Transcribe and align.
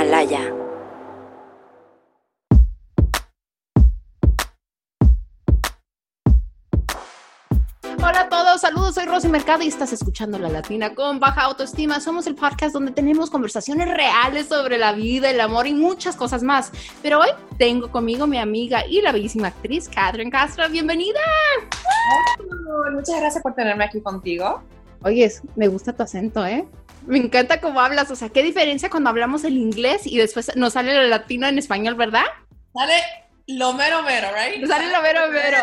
Himalaya. 0.00 0.54
Hola 7.98 8.20
a 8.20 8.28
todos, 8.30 8.62
saludos, 8.62 8.94
soy 8.94 9.04
Rosy 9.04 9.28
Mercado 9.28 9.62
y 9.62 9.68
estás 9.68 9.92
escuchando 9.92 10.38
La 10.38 10.48
Latina 10.48 10.94
con 10.94 11.20
Baja 11.20 11.42
Autoestima. 11.42 12.00
Somos 12.00 12.26
el 12.26 12.34
podcast 12.34 12.72
donde 12.72 12.92
tenemos 12.92 13.28
conversaciones 13.28 13.88
reales 13.88 14.46
sobre 14.46 14.78
la 14.78 14.92
vida, 14.94 15.28
el 15.28 15.40
amor 15.40 15.66
y 15.66 15.74
muchas 15.74 16.16
cosas 16.16 16.42
más. 16.42 16.72
Pero 17.02 17.20
hoy 17.20 17.28
tengo 17.58 17.90
conmigo 17.90 18.26
mi 18.26 18.38
amiga 18.38 18.86
y 18.86 19.02
la 19.02 19.12
bellísima 19.12 19.48
actriz 19.48 19.86
Catherine 19.86 20.30
Castro. 20.30 20.66
¡Bienvenida! 20.70 21.20
Muchas 22.92 23.20
gracias 23.20 23.42
por 23.42 23.54
tenerme 23.54 23.84
aquí 23.84 24.00
contigo. 24.00 24.62
Oye, 25.02 25.30
me 25.56 25.68
gusta 25.68 25.92
tu 25.92 26.02
acento, 26.02 26.46
¿eh? 26.46 26.66
Me 27.10 27.18
encanta 27.18 27.60
cómo 27.60 27.80
hablas, 27.80 28.08
o 28.12 28.14
sea, 28.14 28.28
qué 28.28 28.40
diferencia 28.44 28.88
cuando 28.88 29.10
hablamos 29.10 29.42
el 29.42 29.56
inglés 29.56 30.06
y 30.06 30.16
después 30.16 30.54
nos 30.54 30.74
sale 30.74 30.94
la 30.94 31.08
latina 31.08 31.48
en 31.48 31.58
español, 31.58 31.96
¿verdad? 31.96 32.22
Sale 32.72 32.94
lo 33.56 33.72
mero 33.72 34.02
mero, 34.02 34.28
right? 34.34 34.66
Sale 34.66 34.90
lo 34.90 35.02
mero 35.02 35.30
mero. 35.30 35.58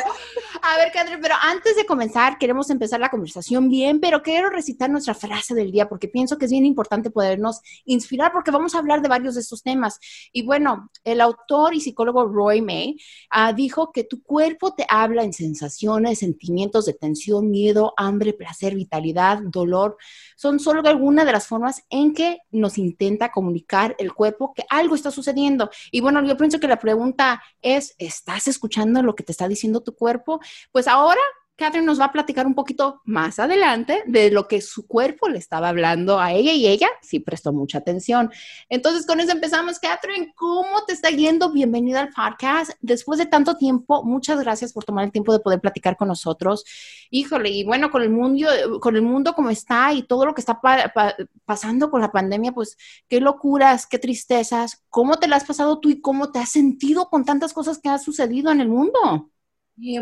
A 0.61 0.77
ver, 0.77 0.91
Catherine, 0.91 1.21
pero 1.21 1.35
antes 1.41 1.75
de 1.75 1.85
comenzar, 1.85 2.37
queremos 2.37 2.69
empezar 2.69 2.99
la 2.99 3.09
conversación 3.09 3.69
bien, 3.69 3.99
pero 3.99 4.21
quiero 4.21 4.49
recitar 4.49 4.89
nuestra 4.89 5.13
frase 5.13 5.53
del 5.53 5.71
día 5.71 5.87
porque 5.87 6.07
pienso 6.07 6.37
que 6.37 6.45
es 6.45 6.51
bien 6.51 6.65
importante 6.65 7.09
podernos 7.11 7.61
inspirar 7.85 8.31
porque 8.31 8.51
vamos 8.51 8.75
a 8.75 8.79
hablar 8.79 9.01
de 9.01 9.09
varios 9.09 9.35
de 9.35 9.41
estos 9.41 9.61
temas. 9.63 9.99
Y 10.31 10.43
bueno, 10.43 10.89
el 11.03 11.21
autor 11.21 11.73
y 11.73 11.81
psicólogo 11.81 12.25
Roy 12.25 12.61
May 12.61 12.97
uh, 13.35 13.53
dijo 13.53 13.91
que 13.91 14.03
tu 14.03 14.23
cuerpo 14.23 14.73
te 14.73 14.85
habla 14.89 15.23
en 15.23 15.33
sensaciones, 15.33 16.19
sentimientos 16.19 16.85
de 16.85 16.93
tensión, 16.93 17.51
miedo, 17.51 17.93
hambre, 17.97 18.33
placer, 18.33 18.75
vitalidad, 18.75 19.39
dolor. 19.43 19.97
Son 20.35 20.59
solo 20.59 20.81
algunas 20.87 21.25
de 21.25 21.31
las 21.31 21.47
formas 21.47 21.83
en 21.89 22.13
que 22.13 22.39
nos 22.51 22.77
intenta 22.77 23.31
comunicar 23.31 23.95
el 23.99 24.13
cuerpo 24.13 24.53
que 24.53 24.63
algo 24.69 24.95
está 24.95 25.11
sucediendo. 25.11 25.69
Y 25.91 26.01
bueno, 26.01 26.23
yo 26.25 26.37
pienso 26.37 26.59
que 26.59 26.67
la 26.67 26.79
pregunta 26.79 27.41
es, 27.61 27.76
¿estás 27.97 28.47
escuchando 28.47 29.01
lo 29.03 29.15
que 29.15 29.23
te 29.23 29.31
está 29.31 29.47
diciendo 29.47 29.81
tu 29.81 29.95
cuerpo? 29.95 30.39
Pues 30.71 30.87
ahora 30.87 31.21
Catherine 31.57 31.87
nos 31.87 31.99
va 31.99 32.05
a 32.05 32.11
platicar 32.11 32.45
un 32.45 32.53
poquito 32.53 33.01
más 33.03 33.39
adelante 33.39 34.03
de 34.05 34.29
lo 34.29 34.47
que 34.47 34.61
su 34.61 34.85
cuerpo 34.85 35.27
le 35.27 35.39
estaba 35.39 35.69
hablando 35.69 36.19
a 36.19 36.31
ella 36.31 36.53
y 36.53 36.67
ella 36.67 36.87
sí 37.01 37.19
prestó 37.19 37.51
mucha 37.51 37.79
atención. 37.79 38.31
Entonces, 38.69 39.07
con 39.07 39.19
eso 39.19 39.31
empezamos. 39.31 39.79
Catherine, 39.79 40.33
¿cómo 40.35 40.85
te 40.85 40.93
está 40.93 41.09
yendo? 41.09 41.51
Bienvenida 41.51 42.01
al 42.01 42.09
podcast. 42.09 42.73
Después 42.79 43.17
de 43.17 43.25
tanto 43.25 43.57
tiempo, 43.57 44.03
muchas 44.03 44.39
gracias 44.39 44.71
por 44.71 44.83
tomar 44.83 45.05
el 45.05 45.11
tiempo 45.11 45.33
de 45.33 45.39
poder 45.39 45.59
platicar 45.59 45.97
con 45.97 46.09
nosotros. 46.09 46.63
Híjole, 47.09 47.49
y 47.49 47.63
bueno, 47.63 47.89
con 47.89 48.03
el 48.03 48.11
mundo, 48.11 48.47
con 48.79 48.95
el 48.95 49.01
mundo 49.01 49.33
como 49.33 49.49
está 49.49 49.93
y 49.93 50.03
todo 50.03 50.27
lo 50.27 50.35
que 50.35 50.41
está 50.41 50.61
pa 50.61 50.91
pa 50.93 51.15
pasando 51.45 51.89
con 51.89 52.01
la 52.01 52.11
pandemia, 52.11 52.51
pues 52.51 52.77
qué 53.07 53.19
locuras, 53.19 53.87
qué 53.87 53.97
tristezas. 53.97 54.83
¿Cómo 54.89 55.17
te 55.17 55.27
la 55.27 55.37
has 55.37 55.45
pasado 55.45 55.79
tú 55.79 55.89
y 55.89 56.01
cómo 56.01 56.31
te 56.31 56.37
has 56.37 56.49
sentido 56.49 57.09
con 57.09 57.25
tantas 57.25 57.51
cosas 57.53 57.79
que 57.79 57.89
han 57.89 57.99
sucedido 57.99 58.51
en 58.51 58.61
el 58.61 58.69
mundo? 58.69 59.31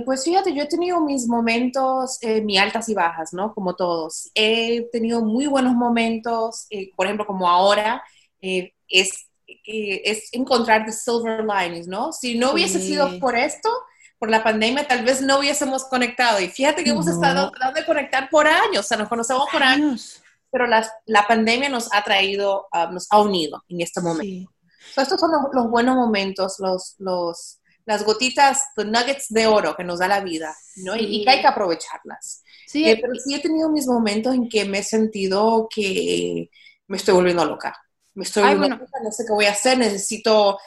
Pues 0.05 0.23
fíjate, 0.23 0.53
yo 0.53 0.63
he 0.63 0.67
tenido 0.67 1.01
mis 1.01 1.27
momentos, 1.27 2.17
eh, 2.21 2.41
mis 2.41 2.59
altas 2.59 2.87
y 2.87 2.93
bajas, 2.93 3.33
¿no? 3.33 3.53
Como 3.53 3.75
todos. 3.75 4.31
He 4.33 4.87
tenido 4.91 5.21
muy 5.21 5.47
buenos 5.47 5.73
momentos, 5.73 6.65
eh, 6.69 6.91
por 6.95 7.05
ejemplo, 7.05 7.25
como 7.25 7.49
ahora, 7.49 8.01
eh, 8.41 8.73
es, 8.87 9.27
eh, 9.47 10.01
es 10.05 10.29
encontrar 10.31 10.85
the 10.85 10.93
silver 10.93 11.43
linings, 11.43 11.87
¿no? 11.87 12.13
Si 12.13 12.37
no 12.37 12.53
hubiese 12.53 12.79
sí. 12.79 12.87
sido 12.87 13.19
por 13.19 13.35
esto, 13.35 13.69
por 14.17 14.29
la 14.29 14.43
pandemia, 14.43 14.87
tal 14.87 15.03
vez 15.03 15.21
no 15.21 15.39
hubiésemos 15.39 15.83
conectado. 15.85 16.39
Y 16.39 16.47
fíjate 16.47 16.83
que 16.83 16.91
hemos 16.91 17.05
no. 17.05 17.11
estado 17.11 17.51
tratando 17.51 17.79
de 17.81 17.85
conectar 17.85 18.29
por 18.29 18.47
años, 18.47 18.85
o 18.85 18.87
sea, 18.87 18.97
nos 18.97 19.09
conocemos 19.09 19.45
por 19.51 19.61
años, 19.61 19.89
años 19.89 20.21
pero 20.51 20.67
la, 20.67 20.89
la, 21.05 21.27
pandemia 21.27 21.67
nos 21.67 21.93
ha 21.93 22.01
traído, 22.01 22.67
uh, 22.71 22.93
nos 22.93 23.07
ha 23.09 23.19
unido 23.19 23.61
en 23.67 23.81
este 23.81 23.99
momento. 23.99 24.23
Sí. 24.23 24.47
So, 24.93 25.01
estos 25.01 25.19
son 25.19 25.31
los, 25.33 25.41
los 25.51 25.69
buenos 25.69 25.97
momentos, 25.97 26.55
los... 26.59 26.95
los 26.99 27.59
las 27.85 28.03
gotitas, 28.03 28.65
los 28.75 28.85
nuggets 28.85 29.27
de 29.29 29.47
oro 29.47 29.75
que 29.75 29.83
nos 29.83 29.99
da 29.99 30.07
la 30.07 30.21
vida, 30.21 30.55
¿no? 30.77 30.93
Sí. 30.93 30.99
Y, 31.01 31.21
y, 31.21 31.23
que 31.23 31.31
hay 31.31 31.41
que 31.41 31.47
aprovecharlas. 31.47 32.43
Sí. 32.67 32.87
Eh, 32.87 32.97
pero 32.99 33.13
sí 33.15 33.35
he 33.35 33.39
tenido 33.39 33.69
mis 33.69 33.87
momentos 33.87 34.33
en 34.33 34.49
que 34.49 34.65
me 34.65 34.79
he 34.79 34.83
sentido 34.83 35.67
que 35.73 36.49
me 36.87 36.97
estoy 36.97 37.13
volviendo 37.13 37.45
loca. 37.45 37.75
Me 38.15 38.23
estoy 38.23 38.43
volviendo 38.43 38.77
bueno. 38.77 38.83
loca, 38.83 38.99
no 39.03 39.11
sé 39.11 39.25
qué 39.25 39.33
voy 39.33 39.45
a 39.45 39.51
hacer, 39.51 39.77
necesito, 39.77 40.57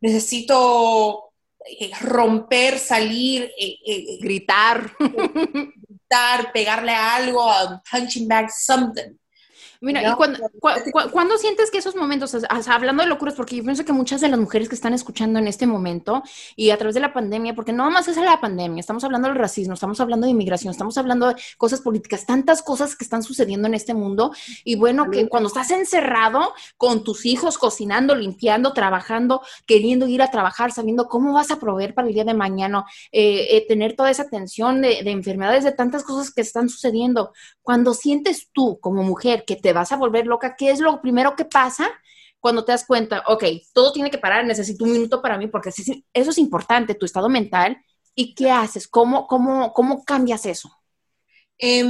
necesito 0.00 1.32
eh, 1.64 1.90
romper, 2.00 2.78
salir, 2.78 3.50
eh, 3.58 4.18
gritar. 4.20 4.90
gritar, 4.98 6.52
pegarle 6.52 6.92
a 6.92 7.16
algo, 7.16 7.48
a 7.48 7.82
punching 7.90 8.26
bag, 8.26 8.50
something. 8.50 9.16
Mira, 9.80 10.02
¿y 10.02 10.12
cuando, 10.14 10.38
cu 10.60 10.68
cu 10.92 11.00
cuando, 11.12 11.38
sientes 11.38 11.70
que 11.70 11.78
esos 11.78 11.96
momentos, 11.96 12.34
o 12.34 12.40
sea, 12.40 12.74
hablando 12.74 13.02
de 13.02 13.08
locuras, 13.08 13.34
porque 13.34 13.56
yo 13.56 13.64
pienso 13.64 13.84
que 13.84 13.92
muchas 13.92 14.20
de 14.20 14.28
las 14.28 14.38
mujeres 14.38 14.68
que 14.68 14.74
están 14.74 14.94
escuchando 14.94 15.38
en 15.38 15.48
este 15.48 15.66
momento 15.66 16.22
y 16.56 16.70
a 16.70 16.76
través 16.76 16.94
de 16.94 17.00
la 17.00 17.12
pandemia, 17.12 17.54
porque 17.54 17.72
no 17.72 17.90
más 17.90 18.08
es 18.08 18.16
la 18.16 18.40
pandemia, 18.40 18.80
estamos 18.80 19.04
hablando 19.04 19.28
del 19.28 19.36
racismo, 19.36 19.74
estamos 19.74 20.00
hablando 20.00 20.26
de 20.26 20.32
inmigración, 20.32 20.70
estamos 20.70 20.96
hablando 20.98 21.28
de 21.28 21.36
cosas 21.58 21.80
políticas, 21.80 22.26
tantas 22.26 22.62
cosas 22.62 22.96
que 22.96 23.04
están 23.04 23.22
sucediendo 23.22 23.68
en 23.68 23.74
este 23.74 23.94
mundo. 23.94 24.32
Y 24.64 24.76
bueno, 24.76 25.10
que 25.10 25.28
cuando 25.28 25.48
estás 25.48 25.70
encerrado 25.70 26.54
con 26.76 27.04
tus 27.04 27.26
hijos, 27.26 27.58
cocinando, 27.58 28.14
limpiando, 28.14 28.72
trabajando, 28.72 29.42
queriendo 29.66 30.06
ir 30.06 30.22
a 30.22 30.30
trabajar, 30.30 30.72
sabiendo 30.72 31.08
cómo 31.08 31.32
vas 31.32 31.50
a 31.50 31.58
proveer 31.58 31.94
para 31.94 32.08
el 32.08 32.14
día 32.14 32.24
de 32.24 32.34
mañana, 32.34 32.84
eh, 33.12 33.48
eh, 33.50 33.64
tener 33.66 33.96
toda 33.96 34.10
esa 34.10 34.28
tensión 34.28 34.82
de, 34.82 35.02
de 35.02 35.10
enfermedades, 35.10 35.64
de 35.64 35.72
tantas 35.72 36.04
cosas 36.04 36.32
que 36.32 36.40
están 36.40 36.68
sucediendo. 36.68 37.32
Cuando 37.64 37.94
sientes 37.94 38.50
tú 38.52 38.78
como 38.78 39.02
mujer 39.02 39.44
que 39.44 39.56
te 39.56 39.72
vas 39.72 39.90
a 39.90 39.96
volver 39.96 40.26
loca, 40.26 40.54
¿qué 40.54 40.70
es 40.70 40.80
lo 40.80 41.00
primero 41.00 41.34
que 41.34 41.46
pasa 41.46 41.90
cuando 42.38 42.62
te 42.62 42.72
das 42.72 42.84
cuenta, 42.84 43.24
ok, 43.26 43.42
todo 43.72 43.90
tiene 43.90 44.10
que 44.10 44.18
parar, 44.18 44.44
necesito 44.44 44.84
un 44.84 44.92
minuto 44.92 45.22
para 45.22 45.38
mí, 45.38 45.46
porque 45.46 45.70
eso 45.70 46.30
es 46.30 46.38
importante, 46.38 46.94
tu 46.94 47.06
estado 47.06 47.30
mental, 47.30 47.78
¿y 48.14 48.34
qué 48.34 48.50
haces? 48.50 48.86
¿Cómo, 48.86 49.26
cómo, 49.26 49.72
cómo 49.72 50.04
cambias 50.04 50.44
eso? 50.44 50.70
Eh, 51.58 51.82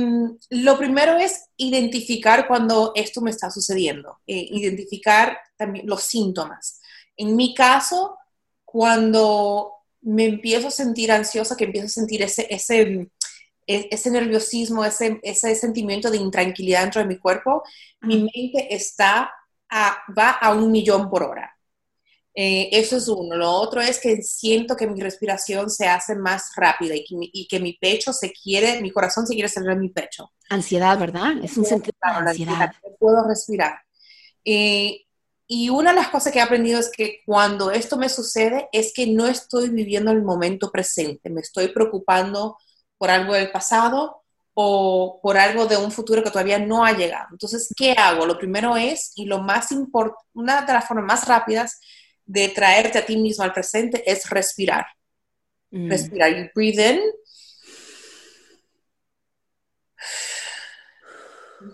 lo 0.50 0.78
primero 0.78 1.16
es 1.16 1.46
identificar 1.56 2.46
cuando 2.46 2.92
esto 2.94 3.20
me 3.20 3.30
está 3.30 3.50
sucediendo, 3.50 4.20
eh, 4.28 4.46
identificar 4.52 5.38
también 5.56 5.88
los 5.88 6.04
síntomas. 6.04 6.80
En 7.16 7.34
mi 7.34 7.52
caso, 7.52 8.16
cuando 8.64 9.72
me 10.02 10.26
empiezo 10.26 10.68
a 10.68 10.70
sentir 10.70 11.10
ansiosa, 11.10 11.56
que 11.56 11.64
empiezo 11.64 11.86
a 11.86 11.90
sentir 11.90 12.22
ese, 12.22 12.46
ese 12.48 13.10
ese 13.66 14.10
nerviosismo, 14.10 14.84
ese, 14.84 15.20
ese 15.22 15.54
sentimiento 15.54 16.10
de 16.10 16.18
intranquilidad 16.18 16.82
dentro 16.82 17.00
de 17.00 17.08
mi 17.08 17.18
cuerpo, 17.18 17.62
mi 18.02 18.18
mente 18.18 18.74
está 18.74 19.32
a, 19.70 19.98
va 20.16 20.30
a 20.30 20.54
un 20.54 20.70
millón 20.70 21.10
por 21.10 21.22
hora. 21.22 21.50
Eh, 22.36 22.68
eso 22.72 22.96
es 22.96 23.06
uno. 23.06 23.36
Lo 23.36 23.50
otro 23.50 23.80
es 23.80 24.00
que 24.00 24.20
siento 24.22 24.76
que 24.76 24.88
mi 24.88 25.00
respiración 25.00 25.70
se 25.70 25.86
hace 25.86 26.16
más 26.16 26.50
rápida 26.56 26.94
y 26.96 27.04
que, 27.04 27.16
mi, 27.16 27.30
y 27.32 27.46
que 27.46 27.60
mi 27.60 27.74
pecho 27.74 28.12
se 28.12 28.32
quiere, 28.32 28.80
mi 28.80 28.90
corazón 28.90 29.26
se 29.26 29.34
quiere 29.34 29.48
salir 29.48 29.70
de 29.70 29.76
mi 29.76 29.88
pecho. 29.90 30.32
Ansiedad, 30.48 30.98
¿verdad? 30.98 31.32
Es 31.42 31.56
un 31.56 31.64
sentido 31.64 31.96
de 32.02 32.30
ansiedad. 32.30 32.72
No 32.82 32.96
puedo 32.98 33.26
respirar. 33.26 33.78
Eh, 34.44 35.04
y 35.46 35.68
una 35.68 35.90
de 35.90 35.96
las 35.96 36.08
cosas 36.08 36.32
que 36.32 36.38
he 36.38 36.42
aprendido 36.42 36.80
es 36.80 36.90
que 36.90 37.20
cuando 37.24 37.70
esto 37.70 37.96
me 37.96 38.08
sucede 38.08 38.68
es 38.72 38.92
que 38.94 39.06
no 39.06 39.26
estoy 39.26 39.68
viviendo 39.68 40.10
el 40.10 40.22
momento 40.22 40.72
presente, 40.72 41.30
me 41.30 41.42
estoy 41.42 41.68
preocupando 41.68 42.56
por 43.04 43.10
algo 43.10 43.34
del 43.34 43.50
pasado 43.50 44.22
o 44.54 45.20
por 45.22 45.36
algo 45.36 45.66
de 45.66 45.76
un 45.76 45.92
futuro 45.92 46.22
que 46.22 46.30
todavía 46.30 46.58
no 46.58 46.86
ha 46.86 46.92
llegado. 46.92 47.28
Entonces, 47.32 47.68
¿qué 47.76 47.92
hago? 47.92 48.24
Lo 48.24 48.38
primero 48.38 48.78
es, 48.78 49.12
y 49.14 49.26
lo 49.26 49.40
más 49.40 49.70
importante, 49.72 50.26
una 50.32 50.62
de 50.62 50.72
las 50.72 50.88
formas 50.88 51.04
más 51.04 51.28
rápidas 51.28 51.78
de 52.24 52.48
traerte 52.48 52.96
a 52.96 53.04
ti 53.04 53.18
mismo 53.18 53.44
al 53.44 53.52
presente 53.52 54.10
es 54.10 54.30
respirar. 54.30 54.86
Mm. 55.70 55.90
Respirar. 55.90 56.34
You 56.34 56.48
breathe 56.54 56.80
in. 56.80 57.00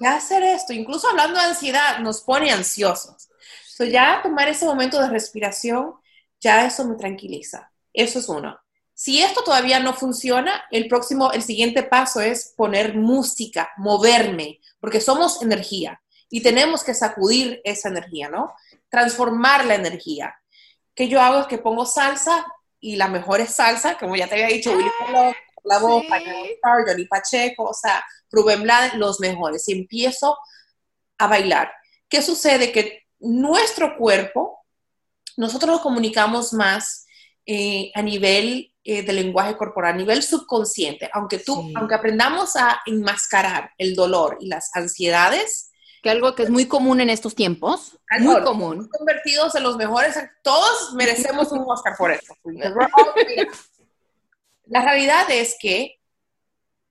Ya 0.01 0.17
hacer 0.17 0.43
esto, 0.43 0.73
incluso 0.73 1.09
hablando 1.11 1.39
de 1.39 1.47
ansiedad, 1.47 2.01
nos 2.01 2.23
pone 2.23 2.51
ansiosos. 2.51 3.29
So, 3.69 3.85
ya 3.85 4.19
tomar 4.21 4.49
ese 4.49 4.65
momento 4.65 5.01
de 5.01 5.09
respiración, 5.09 5.95
ya 6.41 6.67
eso 6.67 6.85
me 6.89 6.97
tranquiliza. 6.97 7.71
Eso 7.93 8.19
es 8.19 8.29
uno. 8.29 8.59
Si 9.01 9.23
esto 9.23 9.43
todavía 9.43 9.81
no 9.81 9.95
funciona, 9.95 10.63
el 10.71 10.87
próximo, 10.87 11.33
el 11.33 11.43
siguiente 11.43 11.83
paso 11.83 12.21
es 12.21 12.53
poner 12.55 12.95
música, 12.95 13.71
moverme, 13.79 14.61
porque 14.79 15.01
somos 15.01 15.41
energía 15.41 16.03
y 16.29 16.43
tenemos 16.43 16.85
que 16.85 16.93
sacudir 16.93 17.63
esa 17.65 17.89
energía, 17.89 18.29
¿no? 18.29 18.53
Transformar 18.91 19.65
la 19.65 19.77
energía. 19.77 20.39
¿Qué 20.95 21.09
yo 21.09 21.19
hago? 21.19 21.41
Es 21.41 21.47
que 21.47 21.57
pongo 21.57 21.87
salsa 21.87 22.45
y 22.79 22.97
la 22.97 23.09
mejor 23.09 23.41
es 23.41 23.55
salsa, 23.55 23.97
como 23.97 24.17
ya 24.17 24.29
te 24.29 24.35
había 24.35 24.55
dicho, 24.55 24.71
Willy 24.73 24.91
Colón, 24.99 25.35
La 25.65 25.79
Boca, 25.79 26.19
sí. 26.19 26.59
Johnny 26.63 27.07
Pacheco, 27.07 27.71
o 27.71 27.75
sea, 27.75 28.05
Rubén 28.31 28.65
Blades, 28.65 28.93
los 28.97 29.19
mejores. 29.19 29.67
Y 29.71 29.73
empiezo 29.73 30.37
a 31.17 31.27
bailar. 31.27 31.73
¿Qué 32.07 32.21
sucede? 32.21 32.71
Que 32.71 33.07
nuestro 33.19 33.97
cuerpo, 33.97 34.59
nosotros 35.39 35.71
nos 35.71 35.81
comunicamos 35.81 36.53
más 36.53 37.07
eh, 37.47 37.91
a 37.95 38.03
nivel 38.03 38.70
eh, 38.85 39.03
del 39.03 39.17
lenguaje 39.17 39.57
corporal, 39.57 39.95
a 39.95 39.97
nivel 39.97 40.23
subconsciente, 40.23 41.11
aunque 41.13 41.39
tú, 41.39 41.55
sí. 41.63 41.75
aunque 41.77 41.95
aprendamos 41.95 42.57
a 42.57 42.81
enmascarar 42.87 43.73
el 43.77 43.95
dolor 43.95 44.39
y 44.41 44.49
las 44.49 44.71
ansiedades, 44.75 45.71
Que 46.03 46.09
algo 46.09 46.35
que 46.35 46.45
es 46.45 46.51
muy 46.51 46.67
común 46.67 47.01
en 47.01 47.11
estos 47.11 47.35
tiempos. 47.35 47.99
muy 48.21 48.41
común. 48.43 48.89
Convertidos 48.89 49.55
en 49.55 49.65
los 49.65 49.77
mejores. 49.77 50.17
Todos 50.43 50.95
merecemos 50.95 51.53
un 51.53 51.65
Oscar 51.69 51.95
por 51.99 52.11
eso. 52.11 52.35
La 54.65 54.83
realidad 54.83 55.31
es 55.31 55.57
que 55.61 56.01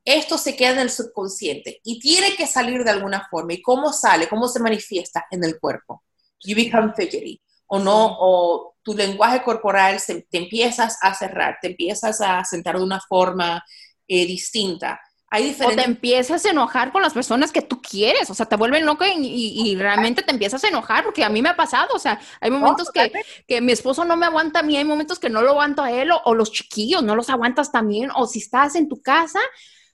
esto 0.05 0.37
se 0.37 0.55
queda 0.55 0.71
en 0.71 0.79
el 0.79 0.89
subconsciente 0.91 1.81
y 1.83 1.99
tiene 1.99 2.35
que 2.35 2.45
salir 2.45 2.83
de 2.83 2.91
alguna 2.91 3.27
forma. 3.29 3.53
¿Y 3.53 3.61
cómo 3.61 3.93
sale? 3.93 4.27
¿Cómo 4.27 4.47
se 4.47 4.59
manifiesta 4.59 5.25
en 5.31 5.43
el 5.43 5.59
cuerpo? 5.59 6.03
You 6.43 6.55
become 6.55 6.93
fidgety. 6.95 7.41
O 7.67 7.79
no, 7.79 8.17
o 8.19 8.68
tu 8.83 8.95
lenguaje 8.95 9.43
corporal 9.43 9.99
se, 9.99 10.21
te 10.23 10.37
empiezas 10.37 10.97
a 11.01 11.13
cerrar, 11.13 11.57
te 11.61 11.69
empiezas 11.69 12.21
a 12.21 12.43
sentar 12.43 12.77
de 12.77 12.83
una 12.83 12.99
forma 12.99 13.63
eh, 14.07 14.25
distinta. 14.25 14.99
Hay 15.31 15.55
O 15.63 15.69
te 15.69 15.83
empiezas 15.83 16.43
a 16.43 16.49
enojar 16.49 16.91
con 16.91 17.03
las 17.03 17.13
personas 17.13 17.51
que 17.51 17.61
tú 17.61 17.79
quieres, 17.83 18.31
o 18.31 18.33
sea, 18.33 18.47
te 18.47 18.55
vuelven 18.55 18.83
loco 18.83 19.05
y, 19.05 19.75
realmente 19.75 20.23
te 20.23 20.31
empiezas 20.31 20.63
a 20.63 20.69
enojar, 20.69 21.03
porque 21.03 21.23
a 21.23 21.29
mí 21.29 21.43
me 21.43 21.49
ha 21.49 21.55
pasado, 21.55 21.89
o 21.93 21.99
sea, 21.99 22.19
hay 22.41 22.49
momentos 22.49 22.89
que, 22.91 23.11
que, 23.47 23.61
mi 23.61 23.71
esposo 23.71 24.03
no 24.05 24.17
me 24.17 24.25
aguanta 24.25 24.61
a 24.61 24.63
mí, 24.63 24.75
hay 24.75 24.85
momentos 24.85 25.19
que 25.19 25.29
no 25.29 25.43
lo 25.43 25.51
aguanto 25.51 25.83
a 25.83 25.91
él, 25.91 26.09
o, 26.09 26.19
o 26.25 26.33
los 26.33 26.51
chiquillos 26.51 27.03
no 27.03 27.15
los 27.15 27.29
aguantas 27.29 27.71
también, 27.71 28.09
o 28.15 28.25
si 28.25 28.39
estás 28.39 28.73
en 28.73 28.89
tu 28.89 29.03
casa, 29.03 29.39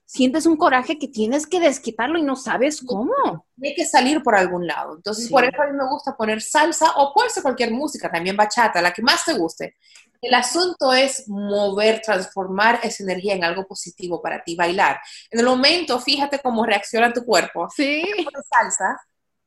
sientes 0.06 0.46
un 0.46 0.56
coraje 0.56 1.00
que 1.00 1.08
tienes 1.08 1.48
que 1.48 1.60
desquitarlo 1.60 2.20
y 2.20 2.24
no 2.24 2.36
sabes 2.36 2.82
cómo. 2.86 3.14
Tiene 3.60 3.76
que 3.76 3.86
salir 3.86 4.22
por 4.22 4.36
algún 4.36 4.68
lado. 4.68 4.96
Entonces, 4.96 5.30
por 5.30 5.44
eso 5.44 5.62
a 5.62 5.66
mí 5.66 5.74
me 5.74 5.88
gusta 5.90 6.16
poner 6.16 6.42
salsa 6.42 6.92
o 6.98 7.14
puede 7.14 7.30
ser 7.30 7.44
cualquier 7.44 7.72
música, 7.72 8.12
también 8.12 8.38
bachata, 8.38 8.82
la 8.82 8.94
que 8.94 9.02
más 9.02 9.26
te 9.26 9.34
guste. 9.34 9.76
El 10.22 10.34
asunto 10.34 10.94
es 10.94 11.28
mover, 11.28 12.02
transformar 12.02 12.80
esa 12.84 13.04
energía 13.04 13.36
en 13.36 13.44
algo 13.44 13.68
positivo 13.68 14.22
para 14.22 14.44
ti, 14.44 14.56
bailar. 14.56 15.00
En 15.30 15.40
el 15.40 15.46
momento, 15.46 16.00
fíjate 16.00 16.40
cómo 16.40 16.66
reacciona 16.66 17.12
tu 17.12 17.24
cuerpo. 17.26 17.68
Sí. 17.76 18.04
Salsa, 18.50 19.00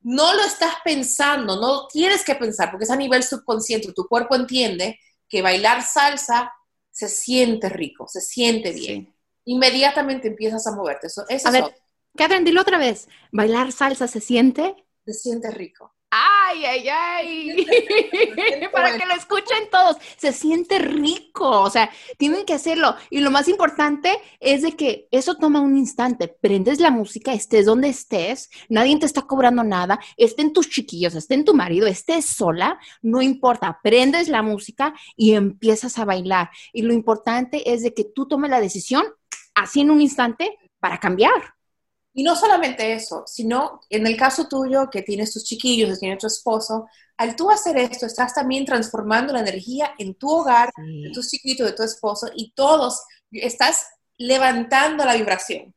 no 0.02 0.34
lo 0.34 0.42
estás 0.42 0.74
pensando, 0.84 1.60
no 1.60 1.86
tienes 1.88 2.24
que 2.24 2.34
pensar, 2.34 2.70
porque 2.70 2.84
es 2.84 2.90
a 2.90 2.96
nivel 2.96 3.22
subconsciente. 3.22 3.92
Tu 3.92 4.06
cuerpo 4.06 4.36
entiende 4.36 4.98
que 5.28 5.42
bailar 5.42 5.82
salsa 5.82 6.52
se 6.90 7.08
siente 7.08 7.68
rico, 7.68 8.06
se 8.08 8.20
siente 8.20 8.72
bien 8.72 9.17
inmediatamente 9.48 10.28
empiezas 10.28 10.66
a 10.66 10.72
moverte. 10.72 11.06
Eso, 11.06 11.24
a 11.44 11.50
ver, 11.50 11.64
Catherine, 12.14 12.44
dilo 12.44 12.60
otra 12.60 12.78
vez. 12.78 13.08
¿Bailar 13.32 13.72
salsa 13.72 14.06
se 14.06 14.20
siente? 14.20 14.74
Se 15.06 15.14
siente 15.14 15.50
rico. 15.50 15.94
¡Ay, 16.10 16.64
ay, 16.64 16.88
ay! 16.88 17.66
Para 18.72 18.96
que 18.98 19.06
lo 19.06 19.14
escuchen 19.14 19.68
todos. 19.70 19.96
Se 20.18 20.32
siente 20.32 20.78
rico. 20.78 21.62
O 21.62 21.70
sea, 21.70 21.90
tienen 22.18 22.44
que 22.44 22.52
hacerlo. 22.52 22.94
Y 23.08 23.20
lo 23.20 23.30
más 23.30 23.48
importante 23.48 24.18
es 24.38 24.62
de 24.62 24.72
que 24.72 25.08
eso 25.10 25.36
toma 25.36 25.60
un 25.60 25.78
instante. 25.78 26.28
Prendes 26.28 26.78
la 26.78 26.90
música, 26.90 27.32
estés 27.32 27.64
donde 27.64 27.88
estés, 27.88 28.50
nadie 28.68 28.98
te 28.98 29.06
está 29.06 29.22
cobrando 29.22 29.64
nada, 29.64 29.98
estén 30.18 30.52
tus 30.52 30.68
chiquillos, 30.68 31.14
estén 31.14 31.44
tu 31.44 31.54
marido, 31.54 31.86
estés 31.86 32.26
sola, 32.26 32.78
no 33.00 33.22
importa. 33.22 33.80
Prendes 33.82 34.28
la 34.28 34.42
música 34.42 34.94
y 35.16 35.34
empiezas 35.34 35.98
a 35.98 36.04
bailar. 36.04 36.50
Y 36.72 36.82
lo 36.82 36.92
importante 36.92 37.72
es 37.72 37.82
de 37.82 37.94
que 37.94 38.04
tú 38.04 38.28
tomes 38.28 38.50
la 38.50 38.60
decisión 38.60 39.04
así 39.62 39.80
en 39.80 39.90
un 39.90 40.00
instante 40.00 40.58
para 40.80 40.98
cambiar. 40.98 41.54
Y 42.12 42.24
no 42.24 42.34
solamente 42.34 42.94
eso, 42.94 43.22
sino 43.26 43.80
en 43.90 44.06
el 44.06 44.16
caso 44.16 44.48
tuyo 44.48 44.90
que 44.90 45.02
tienes 45.02 45.32
tus 45.32 45.44
chiquillos, 45.44 45.90
que 45.90 45.96
tienes 45.96 46.18
tu 46.18 46.26
esposo, 46.26 46.88
al 47.16 47.36
tú 47.36 47.50
hacer 47.50 47.76
esto, 47.76 48.06
estás 48.06 48.34
también 48.34 48.64
transformando 48.64 49.32
la 49.32 49.40
energía 49.40 49.94
en 49.98 50.14
tu 50.14 50.28
hogar, 50.28 50.70
de 50.76 51.10
tus 51.12 51.30
chiquitos, 51.30 51.66
de 51.66 51.74
tu 51.74 51.82
esposo, 51.82 52.28
y 52.34 52.52
todos, 52.54 53.02
estás 53.30 53.86
levantando 54.16 55.04
la 55.04 55.14
vibración 55.14 55.74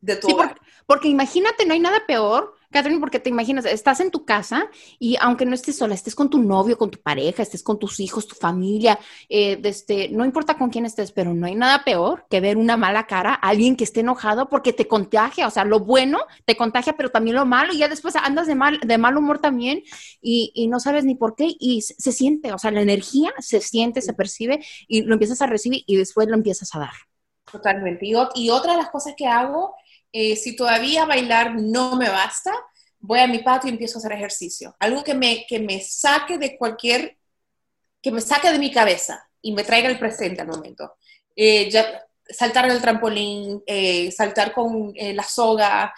de 0.00 0.16
tu 0.16 0.28
hogar. 0.28 0.60
porque 0.86 1.08
imagínate, 1.08 1.66
no 1.66 1.74
hay 1.74 1.80
nada 1.80 2.04
peor 2.06 2.55
Catherine, 2.70 3.00
porque 3.00 3.20
te 3.20 3.30
imaginas, 3.30 3.64
estás 3.64 4.00
en 4.00 4.10
tu 4.10 4.24
casa 4.24 4.68
y 4.98 5.16
aunque 5.20 5.46
no 5.46 5.54
estés 5.54 5.76
sola, 5.76 5.94
estés 5.94 6.14
con 6.14 6.30
tu 6.30 6.38
novio, 6.38 6.76
con 6.76 6.90
tu 6.90 6.98
pareja, 7.00 7.42
estés 7.42 7.62
con 7.62 7.78
tus 7.78 8.00
hijos, 8.00 8.26
tu 8.26 8.34
familia, 8.34 8.98
eh, 9.28 9.60
este, 9.64 10.08
no 10.08 10.24
importa 10.24 10.56
con 10.56 10.70
quién 10.70 10.86
estés, 10.86 11.12
pero 11.12 11.34
no 11.34 11.46
hay 11.46 11.54
nada 11.54 11.84
peor 11.84 12.26
que 12.28 12.40
ver 12.40 12.56
una 12.56 12.76
mala 12.76 13.06
cara 13.06 13.34
a 13.34 13.48
alguien 13.48 13.76
que 13.76 13.84
esté 13.84 14.00
enojado 14.00 14.48
porque 14.48 14.72
te 14.72 14.88
contagia, 14.88 15.46
o 15.46 15.50
sea, 15.50 15.64
lo 15.64 15.80
bueno 15.80 16.20
te 16.44 16.56
contagia, 16.56 16.94
pero 16.96 17.10
también 17.10 17.36
lo 17.36 17.46
malo 17.46 17.72
y 17.72 17.78
ya 17.78 17.88
después 17.88 18.16
andas 18.16 18.46
de 18.46 18.54
mal, 18.54 18.80
de 18.80 18.98
mal 18.98 19.16
humor 19.16 19.38
también 19.38 19.82
y, 20.20 20.66
no 20.66 20.80
sabes 20.80 21.04
ni 21.04 21.14
por 21.14 21.36
qué 21.36 21.54
y 21.60 21.82
se 21.82 22.10
siente, 22.10 22.52
o 22.52 22.58
sea, 22.58 22.72
la 22.72 22.82
energía 22.82 23.32
se 23.38 23.60
siente, 23.60 24.02
se 24.02 24.14
percibe 24.14 24.64
y 24.88 25.02
lo 25.02 25.12
empiezas 25.12 25.40
a 25.42 25.46
recibir 25.46 25.84
y 25.86 25.96
después 25.96 26.26
lo 26.28 26.34
empiezas 26.34 26.74
a 26.74 26.80
dar. 26.80 26.94
Totalmente. 27.50 28.06
Y 28.34 28.50
otra 28.50 28.72
de 28.72 28.78
las 28.78 28.90
cosas 28.90 29.14
que 29.16 29.26
hago 29.26 29.76
eh, 30.18 30.34
si 30.34 30.56
todavía 30.56 31.04
bailar 31.04 31.56
no 31.56 31.94
me 31.94 32.08
basta, 32.08 32.50
voy 33.00 33.18
a 33.18 33.26
mi 33.26 33.40
patio 33.40 33.68
y 33.68 33.72
empiezo 33.72 33.98
a 33.98 34.00
hacer 34.00 34.12
ejercicio. 34.12 34.74
Algo 34.78 35.04
que 35.04 35.12
me, 35.12 35.44
que 35.46 35.60
me 35.60 35.78
saque 35.82 36.38
de 36.38 36.56
cualquier, 36.56 37.18
que 38.00 38.10
me 38.10 38.22
saque 38.22 38.50
de 38.50 38.58
mi 38.58 38.72
cabeza 38.72 39.28
y 39.42 39.52
me 39.52 39.62
traiga 39.62 39.90
el 39.90 39.98
presente 39.98 40.40
al 40.40 40.48
momento. 40.48 40.94
Eh, 41.36 41.68
ya, 41.68 42.02
saltar 42.26 42.64
en 42.64 42.70
el 42.70 42.80
trampolín, 42.80 43.62
eh, 43.66 44.10
saltar 44.10 44.54
con 44.54 44.94
la 44.96 45.22
soga, 45.22 45.92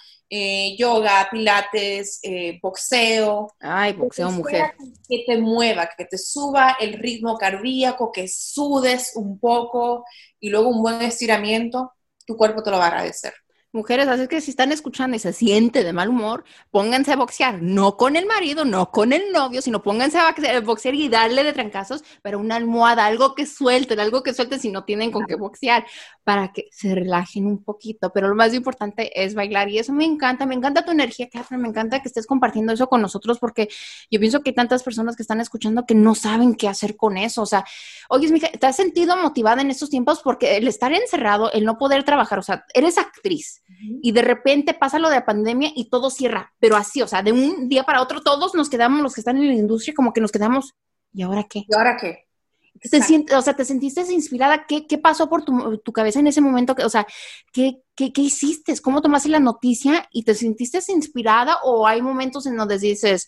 yoga, 0.77 1.29
pilates, 1.31 2.21
boxeo. 2.61 3.55
Ay, 3.61 3.93
boxeo, 3.93 4.33
mujer. 4.33 4.75
Que 5.09 5.23
te 5.29 5.39
mueva, 5.39 5.89
que 5.97 6.07
te 6.07 6.19
suba 6.19 6.77
el 6.81 6.95
ritmo 6.95 7.39
cardíaco, 7.39 8.11
que 8.11 8.27
sudes 8.27 9.13
un 9.15 9.39
poco 9.39 10.05
y 10.41 10.51
luego 10.51 10.71
un 10.71 10.83
buen 10.83 11.03
estiramiento, 11.03 11.93
tu 12.27 12.37
cuerpo 12.37 12.65
te 12.65 12.73
lo 12.73 12.79
va 12.79 12.87
a 12.87 12.89
agradecer. 12.89 13.33
Mujeres, 13.79 14.09
así 14.09 14.27
que 14.27 14.41
si 14.41 14.51
están 14.51 14.73
escuchando 14.73 15.17
y 15.17 15.21
se 15.21 15.33
siente 15.33 15.85
de 15.85 15.93
mal 15.93 16.09
humor, 16.09 16.43
pónganse 16.73 17.13
a 17.13 17.17
boxear, 17.17 17.63
no 17.63 17.97
con 17.97 18.17
el 18.17 18.27
marido, 18.27 18.65
no 18.65 18.91
con 18.91 19.13
el 19.13 19.31
novio, 19.31 19.63
sino 19.63 19.85
pónganse 19.85 20.19
a 20.19 20.35
boxear 20.63 20.97
y 20.97 21.09
darle 21.09 21.45
de 21.45 21.53
trancazos, 21.53 22.03
pero 22.21 22.41
una 22.41 22.57
almohada, 22.57 23.07
algo 23.07 23.37
que 23.37 23.47
suelten, 23.47 24.01
algo 24.01 24.25
que 24.25 24.35
suelten 24.35 24.59
si 24.59 24.73
no 24.73 24.83
tienen 24.83 25.13
con 25.13 25.27
qué 25.27 25.37
boxear, 25.37 25.87
para 26.25 26.53
que 26.53 26.67
se 26.73 26.93
relajen 26.93 27.47
un 27.47 27.63
poquito. 27.63 28.13
Pero 28.13 28.27
lo 28.27 28.35
más 28.35 28.53
importante 28.53 29.13
es 29.25 29.35
bailar 29.35 29.69
y 29.69 29.79
eso 29.79 29.93
me 29.93 30.05
encanta, 30.05 30.45
me 30.45 30.57
encanta 30.57 30.85
tu 30.85 30.91
energía, 30.91 31.29
Catherine, 31.31 31.63
me 31.63 31.69
encanta 31.69 32.03
que 32.03 32.09
estés 32.09 32.27
compartiendo 32.27 32.73
eso 32.73 32.89
con 32.89 33.01
nosotros 33.01 33.39
porque 33.39 33.69
yo 34.11 34.19
pienso 34.19 34.43
que 34.43 34.51
hay 34.51 34.55
tantas 34.57 34.83
personas 34.83 35.15
que 35.15 35.23
están 35.23 35.41
escuchando 35.41 35.87
que 35.87 35.95
no 35.95 36.17
saben 36.17 36.57
qué 36.57 36.67
hacer 36.67 36.97
con 36.97 37.17
eso. 37.17 37.43
O 37.43 37.47
sea, 37.47 37.65
oye, 38.09 38.29
mija, 38.33 38.49
¿te 38.49 38.67
has 38.67 38.75
sentido 38.75 39.17
motivada 39.17 39.63
en 39.63 39.71
estos 39.71 39.89
tiempos? 39.89 40.21
Porque 40.21 40.57
el 40.57 40.67
estar 40.67 40.93
encerrado, 40.93 41.53
el 41.53 41.65
no 41.65 41.79
poder 41.79 42.03
trabajar, 42.03 42.41
o 42.41 42.43
sea, 42.43 42.65
eres 42.75 42.99
actriz 42.99 43.63
y 44.03 44.13
de 44.13 44.23
repente 44.23 44.75
pasa 44.75 44.99
lo 44.99 45.09
de 45.09 45.17
la 45.17 45.25
pandemia 45.25 45.71
y 45.75 45.89
todo 45.89 46.11
cierra, 46.11 46.53
pero 46.59 46.77
así, 46.77 47.03
o 47.03 47.07
sea, 47.07 47.23
de 47.23 47.33
un 47.33 47.69
día 47.69 47.85
para 47.85 48.03
otro 48.03 48.21
todos 48.21 48.55
nos 48.55 48.69
quedamos, 48.69 49.03
los 49.03 49.15
que 49.15 49.21
están 49.21 49.37
en 49.37 49.49
la 49.49 49.55
industria, 49.55 49.95
como 49.95 50.13
que 50.13 50.21
nos 50.21 50.33
quedamos, 50.33 50.75
¿y 51.13 51.23
ahora 51.23 51.45
qué? 51.45 51.65
¿Y 51.69 51.75
ahora 51.75 51.97
qué? 51.97 52.27
Te 52.81 53.03
sientes, 53.03 53.37
o 53.37 53.43
sea, 53.43 53.57
te 53.57 53.65
sentiste 53.65 54.01
inspirada, 54.13 54.65
¿qué, 54.67 54.87
qué 54.87 54.99
pasó 54.99 55.29
por 55.29 55.45
tu, 55.45 55.79
tu, 55.79 55.93
cabeza 55.93 56.21
en 56.21 56.29
ese 56.29 56.41
momento? 56.41 56.77
O 56.85 56.89
sea, 56.89 57.07
¿qué, 57.53 57.83
qué, 57.97 58.13
qué 58.13 58.21
hiciste? 58.21 58.79
¿Cómo 58.81 59.03
tomaste 59.03 59.29
la 59.29 59.41
noticia 59.41 60.09
y 60.13 60.23
te 60.23 60.35
sentiste 60.35 60.79
inspirada 60.93 61.59
o 61.65 61.89
hay 61.89 62.01
momentos 62.03 62.47
en 62.47 62.57
donde 62.57 62.79
dices, 62.79 63.27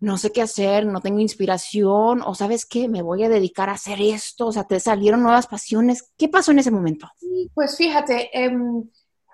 no 0.00 0.16
sé 0.16 0.30
qué 0.30 0.42
hacer, 0.42 0.86
no 0.86 1.00
tengo 1.00 1.18
inspiración, 1.18 2.22
o 2.24 2.34
sabes 2.34 2.66
qué, 2.66 2.88
me 2.88 3.02
voy 3.02 3.24
a 3.24 3.28
dedicar 3.28 3.68
a 3.68 3.72
hacer 3.72 4.00
esto, 4.00 4.46
o 4.46 4.52
sea, 4.52 4.64
te 4.64 4.78
salieron 4.78 5.22
nuevas 5.22 5.46
pasiones. 5.46 6.12
¿Qué 6.16 6.28
pasó 6.28 6.52
en 6.52 6.60
ese 6.60 6.70
momento? 6.70 7.10
Pues 7.54 7.76
fíjate, 7.76 8.30
eh, 8.32 8.52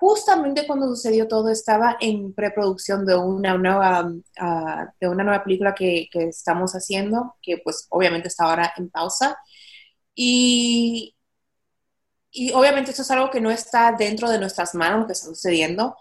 justamente 0.05 0.67
cuando 0.67 0.87
sucedió 0.89 1.27
todo 1.27 1.49
estaba 1.49 1.97
en 1.99 2.35
preproducción 2.35 3.07
de 3.07 3.17
una 3.17 3.57
nueva, 3.57 4.13
ah, 4.39 4.93
de 5.01 5.09
una 5.09 5.25
nueva 5.25 5.43
película 5.43 5.75
que, 5.75 6.09
que, 6.13 6.25
estamos 6.25 6.73
haciendo, 6.75 7.37
que 7.41 7.57
pues 7.57 7.87
obviamente 7.89 8.29
está 8.29 8.45
ahora 8.45 8.71
en 8.77 8.91
pausa. 8.91 9.39
Y, 10.15 11.17
y 12.31 12.53
obviamente 12.53 12.91
esto 12.91 13.01
es 13.01 13.11
algo 13.13 13.31
que 13.31 13.41
no 13.41 13.51
está 13.51 13.93
dentro 13.93 14.29
de 14.29 14.39
nuestras 14.39 14.75
manos, 14.75 15.01
lo 15.01 15.07
que 15.07 15.15
está 15.15 15.27
sucediendo. 15.29 15.97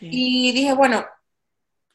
Y 0.00 0.50
dije, 0.50 0.72
bueno, 0.72 1.04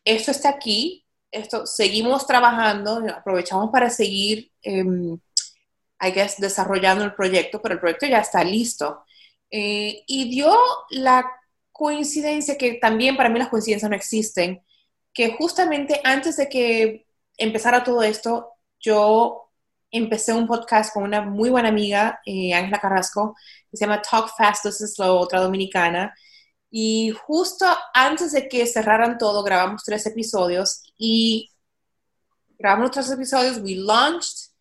esto 0.05 0.31
está 0.31 0.47
aquí, 0.49 1.05
esto, 1.29 1.65
seguimos 1.65 2.25
trabajando, 2.25 3.03
aprovechamos 3.13 3.69
para 3.69 3.89
seguir, 3.89 4.49
eh, 4.63 4.85
I 4.85 6.11
guess, 6.13 6.37
desarrollando 6.37 7.03
el 7.03 7.15
proyecto, 7.15 7.61
pero 7.61 7.73
el 7.73 7.81
proyecto 7.81 8.05
ya 8.05 8.19
está 8.19 8.45
listo. 8.45 9.03
Eh, 9.51 10.03
y 10.07 10.29
dio 10.29 10.55
la 10.91 11.25
coincidencia, 11.79 12.57
que 12.57 12.73
también 12.73 13.15
para 13.15 13.29
mí 13.29 13.39
las 13.39 13.47
coincidencias 13.47 13.89
no 13.89 13.95
existen, 13.95 14.61
que 15.13 15.31
justamente 15.37 16.01
antes 16.03 16.35
de 16.35 16.49
que 16.49 17.07
empezara 17.37 17.85
todo 17.85 18.03
esto, 18.03 18.49
yo 18.81 19.49
empecé 19.89 20.33
un 20.33 20.45
podcast 20.45 20.93
con 20.93 21.03
una 21.03 21.21
muy 21.21 21.49
buena 21.49 21.69
amiga, 21.69 22.19
eh, 22.25 22.53
Ángela 22.53 22.81
Carrasco, 22.81 23.33
que 23.71 23.77
se 23.77 23.85
llama 23.85 24.01
Talk 24.01 24.29
Fast, 24.37 24.65
es 24.65 24.99
la 24.99 25.13
otra 25.13 25.39
dominicana. 25.39 26.13
Y 26.69 27.11
justo 27.11 27.65
antes 27.93 28.33
de 28.33 28.49
que 28.49 28.67
cerraran 28.67 29.17
todo, 29.17 29.41
grabamos 29.41 29.85
tres 29.85 30.05
episodios 30.05 30.83
y 30.97 31.49
grabamos 32.57 32.91
tres 32.91 33.09
episodios, 33.09 33.59
we 33.59 33.75
launched, 33.75 34.51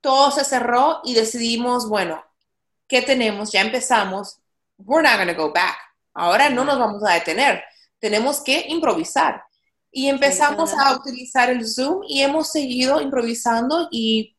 todo 0.00 0.30
se 0.30 0.44
cerró 0.44 1.02
y 1.04 1.12
decidimos, 1.12 1.86
bueno, 1.86 2.24
¿qué 2.88 3.02
tenemos? 3.02 3.52
Ya 3.52 3.60
empezamos, 3.60 4.40
we're 4.78 5.06
not 5.06 5.18
going 5.18 5.28
to 5.28 5.34
go 5.34 5.52
back. 5.52 5.89
Ahora 6.20 6.50
no 6.50 6.66
nos 6.66 6.78
vamos 6.78 7.02
a 7.02 7.14
detener, 7.14 7.62
tenemos 7.98 8.40
que 8.40 8.66
improvisar. 8.68 9.42
Y 9.90 10.08
empezamos 10.08 10.72
a 10.74 10.94
utilizar 10.94 11.48
el 11.48 11.66
Zoom 11.66 12.02
y 12.06 12.20
hemos 12.20 12.52
seguido 12.52 13.00
improvisando 13.00 13.88
y 13.90 14.36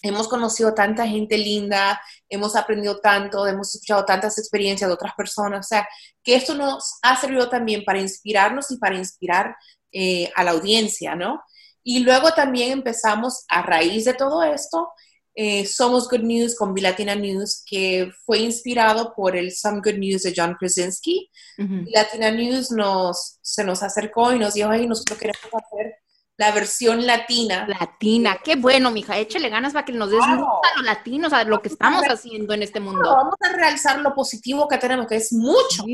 hemos 0.00 0.26
conocido 0.26 0.72
tanta 0.72 1.06
gente 1.06 1.36
linda, 1.36 2.00
hemos 2.30 2.56
aprendido 2.56 2.98
tanto, 2.98 3.46
hemos 3.46 3.74
escuchado 3.74 4.06
tantas 4.06 4.38
experiencias 4.38 4.88
de 4.88 4.94
otras 4.94 5.12
personas, 5.14 5.66
o 5.66 5.68
sea, 5.68 5.86
que 6.24 6.34
esto 6.34 6.54
nos 6.54 6.98
ha 7.02 7.14
servido 7.20 7.48
también 7.50 7.84
para 7.84 8.00
inspirarnos 8.00 8.70
y 8.70 8.78
para 8.78 8.96
inspirar 8.96 9.54
eh, 9.92 10.32
a 10.34 10.42
la 10.42 10.52
audiencia, 10.52 11.14
¿no? 11.14 11.42
Y 11.84 12.00
luego 12.00 12.32
también 12.32 12.72
empezamos 12.72 13.44
a 13.48 13.60
raíz 13.60 14.06
de 14.06 14.14
todo 14.14 14.42
esto, 14.42 14.90
eh, 15.34 15.66
Somos 15.66 16.08
Good 16.08 16.20
News 16.20 16.54
con 16.54 16.74
Bilatina 16.74 17.14
News, 17.14 17.62
que 17.66 18.12
fue 18.24 18.38
inspirado 18.38 19.14
por 19.14 19.36
el 19.36 19.52
Some 19.52 19.80
Good 19.84 19.98
News 19.98 20.22
de 20.22 20.34
John 20.36 20.56
Krasinski. 20.58 21.30
Bilatina 21.56 22.30
News 22.30 22.70
nos, 22.70 23.38
se 23.40 23.64
nos 23.64 23.82
acercó 23.82 24.32
y 24.32 24.38
nos 24.38 24.54
dijo, 24.54 24.68
ay, 24.68 24.86
nosotros 24.86 25.18
queremos 25.18 25.50
hacer 25.52 25.96
la 26.36 26.50
versión 26.52 27.06
latina. 27.06 27.66
Latina, 27.68 28.38
qué 28.42 28.56
bueno, 28.56 28.90
mija, 28.90 29.18
échale 29.18 29.48
ganas 29.48 29.72
para 29.72 29.84
que 29.84 29.92
nos 29.92 30.10
des 30.10 30.18
claro. 30.18 30.46
a 30.62 30.76
los 30.76 30.84
latinos, 30.84 31.32
a 31.32 31.44
lo 31.44 31.62
que 31.62 31.68
estamos 31.68 32.02
haciendo 32.04 32.52
en 32.54 32.62
este 32.62 32.80
mundo. 32.80 33.02
Vamos 33.02 33.36
a 33.40 33.52
realzar 33.52 34.00
lo 34.00 34.14
positivo 34.14 34.66
que 34.66 34.78
tenemos, 34.78 35.06
que 35.06 35.16
es 35.16 35.32
mucho. 35.32 35.84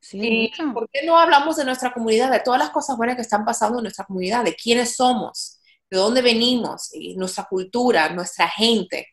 Sí, 0.00 0.52
mucho. 0.58 0.74
¿Por 0.74 0.88
qué 0.90 1.04
no 1.04 1.18
hablamos 1.18 1.56
de 1.56 1.64
nuestra 1.64 1.92
comunidad, 1.92 2.30
de 2.30 2.40
todas 2.40 2.60
las 2.60 2.70
cosas 2.70 2.96
buenas 2.96 3.16
que 3.16 3.22
están 3.22 3.44
pasando 3.44 3.78
en 3.78 3.84
nuestra 3.84 4.04
comunidad, 4.04 4.44
de 4.44 4.54
quiénes 4.54 4.96
somos, 4.96 5.55
de 5.90 5.98
dónde 5.98 6.22
venimos, 6.22 6.90
nuestra 7.16 7.44
cultura, 7.44 8.08
nuestra 8.10 8.48
gente? 8.48 9.06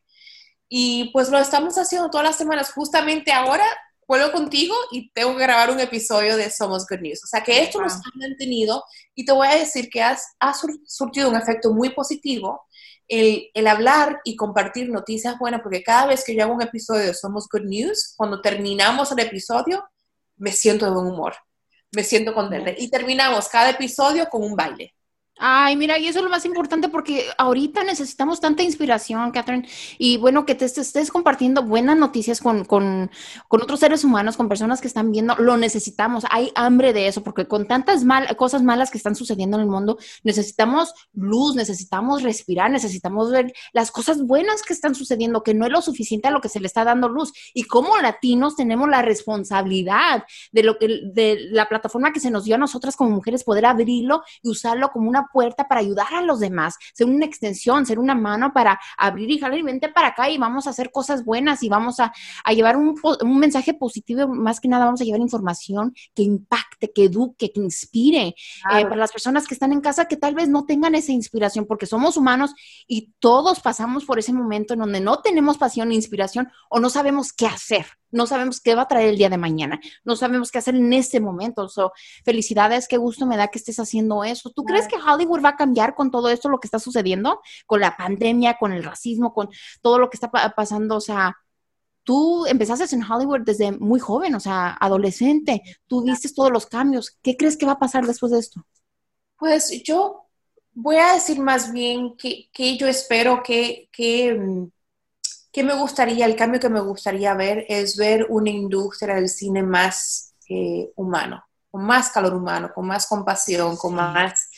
Y 0.67 1.11
pues 1.11 1.29
lo 1.29 1.37
estamos 1.37 1.77
haciendo 1.77 2.09
todas 2.09 2.25
las 2.25 2.37
semanas. 2.37 2.71
Justamente 2.71 3.31
ahora 3.31 3.65
vuelvo 4.07 4.31
contigo 4.31 4.75
y 4.91 5.11
tengo 5.11 5.35
que 5.35 5.43
grabar 5.43 5.71
un 5.71 5.79
episodio 5.79 6.37
de 6.37 6.49
Somos 6.49 6.85
Good 6.87 6.99
News. 6.99 7.23
O 7.23 7.27
sea 7.27 7.43
que 7.43 7.61
esto 7.61 7.81
nos 7.81 7.93
ha 7.93 8.11
mantenido 8.15 8.83
y 9.15 9.25
te 9.25 9.31
voy 9.31 9.47
a 9.47 9.55
decir 9.55 9.89
que 9.89 10.01
has, 10.01 10.35
ha 10.39 10.53
surtido 10.85 11.29
un 11.29 11.35
efecto 11.35 11.73
muy 11.73 11.89
positivo 11.91 12.61
el, 13.07 13.49
el, 13.53 13.67
hablar 13.67 14.19
y 14.23 14.35
compartir 14.35 14.89
noticias 14.89 15.37
buenas, 15.37 15.61
porque 15.61 15.83
cada 15.83 16.07
vez 16.07 16.23
que 16.23 16.35
yo 16.35 16.43
hago 16.43 16.53
un 16.53 16.61
episodio 16.61 17.05
de 17.05 17.13
Somos 17.13 17.47
Good 17.49 17.65
News, 17.65 18.13
cuando 18.15 18.41
terminamos 18.41 19.11
el 19.11 19.19
episodio, 19.19 19.83
me 20.37 20.51
siento 20.51 20.85
de 20.85 20.91
buen 20.91 21.07
humor, 21.07 21.35
me 21.91 22.03
siento 22.03 22.33
contenta. 22.33 22.71
Y 22.77 22.89
terminamos 22.89 23.49
cada 23.49 23.71
episodio 23.71 24.27
con 24.29 24.43
un 24.43 24.55
baile. 24.55 24.93
Ay, 25.45 25.75
mira, 25.75 25.99
y 25.99 26.07
eso 26.07 26.19
es 26.19 26.23
lo 26.23 26.31
más 26.31 26.45
importante 26.45 26.87
porque 26.87 27.25
ahorita 27.37 27.83
necesitamos 27.83 28.39
tanta 28.39 28.63
inspiración, 28.63 29.29
Catherine, 29.31 29.67
y 29.97 30.15
bueno, 30.15 30.45
que 30.45 30.55
te 30.55 30.63
estés 30.63 31.11
compartiendo 31.11 31.63
buenas 31.63 31.97
noticias 31.97 32.39
con, 32.39 32.63
con, 32.63 33.11
con, 33.49 33.61
otros 33.61 33.81
seres 33.81 34.05
humanos, 34.05 34.37
con 34.37 34.47
personas 34.47 34.79
que 34.79 34.87
están 34.87 35.11
viendo, 35.11 35.35
lo 35.35 35.57
necesitamos, 35.57 36.23
hay 36.29 36.53
hambre 36.55 36.93
de 36.93 37.09
eso, 37.09 37.23
porque 37.23 37.45
con 37.45 37.67
tantas 37.67 38.05
mal, 38.05 38.33
cosas 38.37 38.63
malas 38.63 38.89
que 38.89 38.97
están 38.97 39.17
sucediendo 39.17 39.57
en 39.57 39.63
el 39.63 39.69
mundo, 39.69 39.97
necesitamos 40.23 40.93
luz, 41.11 41.55
necesitamos 41.55 42.23
respirar, 42.23 42.71
necesitamos 42.71 43.29
ver 43.29 43.51
las 43.73 43.91
cosas 43.91 44.25
buenas 44.25 44.61
que 44.61 44.71
están 44.71 44.95
sucediendo, 44.95 45.43
que 45.43 45.53
no 45.53 45.65
es 45.65 45.73
lo 45.73 45.81
suficiente 45.81 46.29
a 46.29 46.31
lo 46.31 46.39
que 46.39 46.47
se 46.47 46.61
le 46.61 46.67
está 46.67 46.85
dando 46.85 47.09
luz. 47.09 47.33
Y 47.53 47.63
como 47.63 47.97
latinos 47.97 48.55
tenemos 48.55 48.87
la 48.87 49.01
responsabilidad 49.01 50.23
de 50.53 50.63
lo 50.63 50.77
que, 50.77 51.01
de 51.11 51.49
la 51.51 51.67
plataforma 51.67 52.13
que 52.13 52.21
se 52.21 52.31
nos 52.31 52.45
dio 52.45 52.55
a 52.55 52.59
nosotras 52.59 52.95
como 52.95 53.09
mujeres, 53.09 53.43
poder 53.43 53.65
abrirlo 53.65 54.23
y 54.41 54.47
usarlo 54.47 54.89
como 54.91 55.09
una 55.09 55.27
puerta 55.33 55.67
para 55.67 55.81
ayudar 55.81 56.13
a 56.13 56.21
los 56.21 56.39
demás, 56.39 56.77
ser 56.93 57.07
una 57.07 57.25
extensión, 57.25 57.85
ser 57.85 57.99
una 57.99 58.15
mano 58.15 58.53
para 58.53 58.79
abrir 58.97 59.29
y 59.29 59.39
jalar 59.39 59.59
y 59.59 59.63
vente 59.63 59.89
para 59.89 60.09
acá 60.09 60.29
y 60.29 60.37
vamos 60.37 60.67
a 60.67 60.69
hacer 60.69 60.91
cosas 60.91 61.25
buenas 61.25 61.63
y 61.63 61.69
vamos 61.69 61.99
a, 61.99 62.13
a 62.45 62.53
llevar 62.53 62.77
un, 62.77 62.95
un, 63.21 63.39
mensaje 63.39 63.73
positivo, 63.73 64.27
más 64.27 64.59
que 64.59 64.69
nada 64.69 64.85
vamos 64.85 65.01
a 65.01 65.03
llevar 65.03 65.19
información 65.19 65.93
que 66.15 66.23
impacte, 66.23 66.91
que 66.93 67.05
eduque, 67.05 67.51
que 67.51 67.59
inspire 67.59 68.35
claro. 68.61 68.79
eh, 68.79 68.83
para 68.83 68.95
las 68.95 69.11
personas 69.11 69.47
que 69.47 69.55
están 69.55 69.73
en 69.73 69.81
casa 69.81 70.05
que 70.05 70.15
tal 70.15 70.35
vez 70.35 70.47
no 70.47 70.65
tengan 70.65 70.95
esa 70.95 71.11
inspiración 71.11 71.65
porque 71.65 71.85
somos 71.87 72.15
humanos 72.15 72.53
y 72.87 73.11
todos 73.19 73.59
pasamos 73.59 74.05
por 74.05 74.19
ese 74.19 74.31
momento 74.31 74.73
en 74.73 74.79
donde 74.79 75.01
no 75.01 75.19
tenemos 75.19 75.57
pasión 75.57 75.91
e 75.91 75.95
inspiración 75.95 76.49
o 76.69 76.79
no 76.79 76.89
sabemos 76.89 77.33
qué 77.33 77.47
hacer 77.47 77.85
no 78.13 78.27
sabemos 78.27 78.61
qué 78.61 78.75
va 78.75 78.83
a 78.83 78.87
traer 78.87 79.09
el 79.09 79.17
día 79.17 79.29
de 79.29 79.37
mañana, 79.37 79.79
no 80.03 80.15
sabemos 80.15 80.51
qué 80.51 80.59
hacer 80.59 80.75
en 80.75 80.93
ese 80.93 81.19
momento. 81.19 81.67
So, 81.67 81.91
felicidades, 82.23 82.87
qué 82.87 82.97
gusto 82.97 83.25
me 83.25 83.37
da 83.37 83.49
que 83.49 83.59
estés 83.59 83.79
haciendo 83.79 84.23
eso. 84.23 84.51
¿Tú 84.51 84.63
crees 84.63 84.87
que 84.87 84.95
Hollywood 84.95 85.43
va 85.43 85.49
a 85.49 85.55
cambiar 85.55 85.95
con 85.95 86.11
todo 86.11 86.29
esto, 86.29 86.49
lo 86.49 86.59
que 86.59 86.67
está 86.67 86.79
sucediendo, 86.79 87.41
con 87.65 87.81
la 87.81 87.97
pandemia, 87.97 88.57
con 88.57 88.71
el 88.71 88.83
racismo, 88.83 89.33
con 89.33 89.49
todo 89.81 89.99
lo 89.99 90.09
que 90.09 90.17
está 90.17 90.31
pasando? 90.31 90.95
O 90.95 91.01
sea, 91.01 91.35
tú 92.03 92.45
empezaste 92.45 92.95
en 92.95 93.03
Hollywood 93.03 93.41
desde 93.41 93.71
muy 93.71 93.99
joven, 93.99 94.35
o 94.35 94.39
sea, 94.39 94.77
adolescente, 94.79 95.61
tú 95.87 96.03
viste 96.03 96.29
todos 96.33 96.51
los 96.51 96.65
cambios. 96.65 97.17
¿Qué 97.21 97.35
crees 97.35 97.57
que 97.57 97.65
va 97.65 97.73
a 97.73 97.79
pasar 97.79 98.05
después 98.05 98.31
de 98.31 98.39
esto? 98.39 98.65
Pues 99.37 99.83
yo 99.83 100.27
voy 100.73 100.97
a 100.97 101.13
decir 101.13 101.39
más 101.39 101.71
bien 101.71 102.15
que, 102.17 102.49
que 102.51 102.77
yo 102.77 102.87
espero 102.87 103.41
que, 103.43 103.89
que 103.91 104.33
mm, 104.33 104.71
¿Qué 105.53 105.63
me 105.63 105.75
gustaría, 105.75 106.25
el 106.25 106.35
cambio 106.35 106.59
que 106.59 106.67
me 106.67 106.79
gustaría 106.79 107.35
ver 107.35 107.67
es 107.69 107.95
ver 107.95 108.25
una 108.29 108.49
industria 108.49 109.13
del 109.13 109.29
cine 109.29 109.61
más 109.61 110.33
eh, 110.49 110.91
humano, 110.95 111.45
con 111.69 111.85
más 111.85 112.09
calor 112.09 112.33
humano, 112.33 112.71
con 112.73 112.87
más 112.87 113.05
compasión, 113.05 113.77
con 113.77 113.93
más 113.93 114.49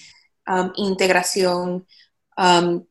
um, 0.48 0.72
integración, 0.76 1.86
um, 2.38 2.86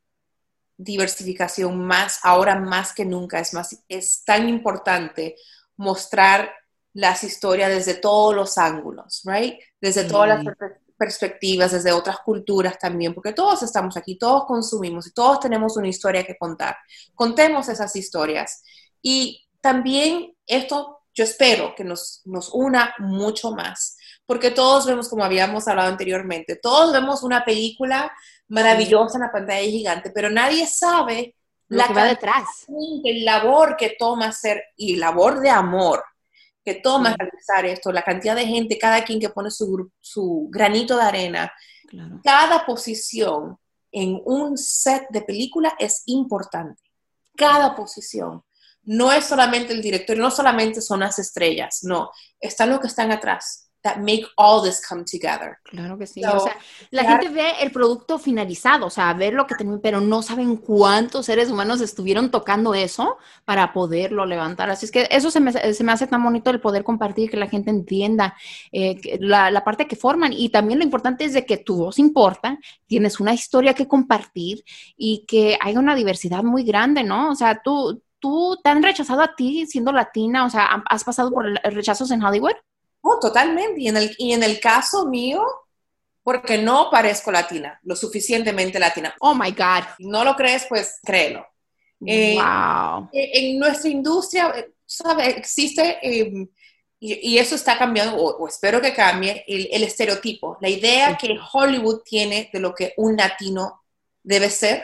diversificación, 0.77 1.79
más, 1.79 2.21
ahora 2.23 2.57
más 2.57 2.93
que 2.93 3.07
nunca, 3.07 3.41
es, 3.41 3.55
más, 3.55 3.83
es 3.89 4.23
tan 4.23 4.51
importante 4.51 5.37
mostrar 5.79 6.53
las 6.93 7.25
historias 7.25 7.71
desde 7.71 7.95
todos 7.95 8.35
los 8.35 8.59
ángulos, 8.59 9.23
right? 9.25 9.59
Desde 9.81 10.05
todas 10.05 10.29
las 10.29 10.45
perspectivas, 11.05 11.73
desde 11.73 11.93
otras 11.93 12.19
culturas 12.21 12.79
también, 12.79 13.13
porque 13.13 13.35
todos 13.35 13.63
estamos 13.63 13.95
aquí, 13.99 14.17
todos 14.17 14.47
consumimos 14.47 15.07
y 15.07 15.13
todos 15.13 15.39
tenemos 15.39 15.77
una 15.77 15.89
historia 15.89 16.25
que 16.25 16.39
contar. 16.39 16.79
Contemos 17.15 17.69
esas 17.69 17.95
historias. 17.95 18.63
Y 19.03 19.47
también 19.61 20.35
esto 20.47 21.01
yo 21.13 21.25
espero 21.25 21.75
que 21.77 21.85
nos, 21.85 22.23
nos 22.25 22.49
una 22.55 22.95
mucho 22.99 23.53
más, 23.53 23.99
porque 24.25 24.51
todos 24.51 24.87
vemos, 24.87 25.11
como 25.11 25.25
habíamos 25.25 25.69
hablado 25.69 25.91
anteriormente, 25.91 26.57
todos 26.57 26.91
vemos 26.91 27.23
una 27.23 27.45
película 27.45 28.11
maravillosa 28.49 29.19
en 29.19 29.25
la 29.25 29.33
pantalla 29.33 29.63
gigante, 29.63 30.11
pero 30.11 30.31
nadie 30.31 30.67
sabe 30.67 31.37
Lo 31.69 31.79
la 31.79 31.87
que 31.87 31.93
va 31.95 32.05
detrás. 32.05 32.47
El 33.05 33.27
labor 33.27 33.77
que 33.77 33.95
toma 33.99 34.29
hacer 34.29 34.63
y 34.77 34.97
labor 34.97 35.41
de 35.41 35.51
amor 35.51 36.03
que 36.65 36.75
toma 36.75 37.11
sí. 37.11 37.17
realizar 37.19 37.67
esto, 37.67 37.93
la 37.93 38.03
cantidad 38.03 38.35
de 38.35 38.47
gente, 38.47 38.79
cada 38.79 39.05
quien 39.05 39.21
que 39.21 39.29
pone 39.29 39.51
su, 39.51 39.91
su 40.01 40.49
granito 40.51 40.97
de 40.97 41.03
arena, 41.03 41.53
claro. 41.89 42.21
cada 42.25 42.65
posición 42.65 43.59
en 43.93 44.21
un 44.25 44.57
set 44.57 45.07
de 45.11 45.23
película 45.23 45.75
es 45.79 46.03
importante. 46.07 46.83
Cada 47.37 47.75
posición. 47.75 48.43
No 48.83 49.13
es 49.13 49.25
solamente 49.25 49.73
el 49.73 49.83
director, 49.83 50.17
no 50.17 50.31
solamente 50.31 50.81
son 50.81 51.01
las 51.01 51.19
estrellas, 51.19 51.81
no, 51.83 52.11
están 52.39 52.71
los 52.71 52.81
que 52.81 52.87
están 52.87 53.13
atrás 53.13 53.64
that 53.85 53.99
make 53.99 54.25
all 54.37 54.63
this 54.63 54.83
come 54.87 55.05
together. 55.05 55.59
Claro 55.63 55.99
que 55.99 56.07
sí. 56.07 56.23
So, 56.23 56.37
o 56.37 56.41
sea, 56.41 56.57
la 56.91 57.05
gente 57.05 57.29
ve 57.29 57.53
el 57.61 57.71
producto 57.71 58.19
finalizado, 58.19 58.87
o 58.87 58.91
sea, 58.91 59.13
ver 59.13 59.35
lo 59.35 59.47
que 59.47 59.55
tenemos, 59.55 59.81
pero 59.83 60.01
no 60.01 60.23
saben 60.23 60.57
cuántos 60.57 61.27
seres 61.27 61.51
humanos 61.51 61.83
estuvieron 61.83 62.31
tocando 62.31 62.75
eso 62.75 63.19
para 63.45 63.73
poderlo 63.75 64.25
levantar. 64.25 64.71
Así 64.71 64.87
es 64.87 64.93
que 64.93 65.07
eso 65.11 65.31
se 65.31 65.39
me, 65.41 65.53
se 65.53 65.85
me 65.85 65.93
hace 65.93 66.07
tan 66.07 66.25
bonito 66.25 66.51
el 66.51 66.61
poder 66.61 66.83
compartir, 66.83 67.31
que 67.31 67.37
la 67.37 67.47
gente 67.47 67.71
entienda 67.71 68.35
eh, 68.73 69.19
la, 69.21 69.51
la, 69.51 69.63
parte 69.63 69.87
que 69.87 69.97
forman. 69.97 70.33
Y 70.33 70.49
también 70.49 70.79
lo 70.79 70.85
importante 70.85 71.25
es 71.25 71.35
de 71.35 71.45
que 71.45 71.59
tu 71.59 71.77
voz 71.77 71.99
importa, 71.99 72.59
tienes 72.87 73.21
una 73.21 73.35
historia 73.35 73.75
que 73.75 73.87
compartir 73.87 74.65
y 74.97 75.27
que 75.27 75.59
hay 75.61 75.77
una 75.77 75.95
diversidad 75.95 76.43
muy 76.43 76.65
grande, 76.65 77.05
¿no? 77.05 77.31
O 77.31 77.35
sea, 77.35 77.61
tú, 77.63 78.03
tú 78.19 78.59
te 78.65 78.71
han 78.71 78.83
rechazado 78.83 79.21
a 79.21 79.35
ti 79.37 79.67
siendo 79.67 79.93
latina, 79.93 80.47
o 80.47 80.51
sea, 80.51 80.83
has 80.89 81.05
pasado 81.05 81.31
por 81.31 81.45
rechazos 81.65 82.11
en 82.11 82.23
Hollywood. 82.23 82.55
Oh, 83.07 83.19
totalmente. 83.21 83.83
Y 83.83 83.89
en, 83.89 83.99
el, 83.99 84.15
y 84.19 84.33
en 84.33 84.43
el 84.43 84.59
caso 84.61 85.07
mío, 85.07 85.47
porque 86.23 86.57
no 86.57 86.89
parezco 86.91 87.31
latina, 87.31 87.79
lo 87.83 87.95
suficientemente 87.95 88.79
latina. 88.79 89.15
Oh 89.21 89.35
my 89.35 89.51
God. 89.51 89.85
No 89.99 90.25
lo 90.25 90.35
crees, 90.35 90.65
pues 90.67 91.01
créelo. 91.05 91.47
Eh, 92.05 92.35
wow. 92.35 93.11
En 93.13 93.59
nuestra 93.59 93.91
industria, 93.91 94.53
eh, 94.57 94.73
¿sabe? 94.87 95.29
Existe, 95.29 95.99
eh, 96.03 96.49
y, 96.99 97.35
y, 97.35 97.39
eso 97.39 97.55
está 97.55 97.77
cambiando, 97.77 98.17
o, 98.17 98.39
o 98.39 98.49
espero 98.49 98.81
que 98.81 98.95
cambie, 98.95 99.45
el, 99.47 99.69
el 99.71 99.83
estereotipo, 99.83 100.57
la 100.63 100.71
idea 100.71 101.11
sí. 101.21 101.27
que 101.27 101.39
Hollywood 101.53 102.01
tiene 102.07 102.49
de 102.51 102.61
lo 102.61 102.75
que 102.75 102.95
un 102.97 103.17
latino 103.17 103.83
debe 104.23 104.49
ser. 104.49 104.83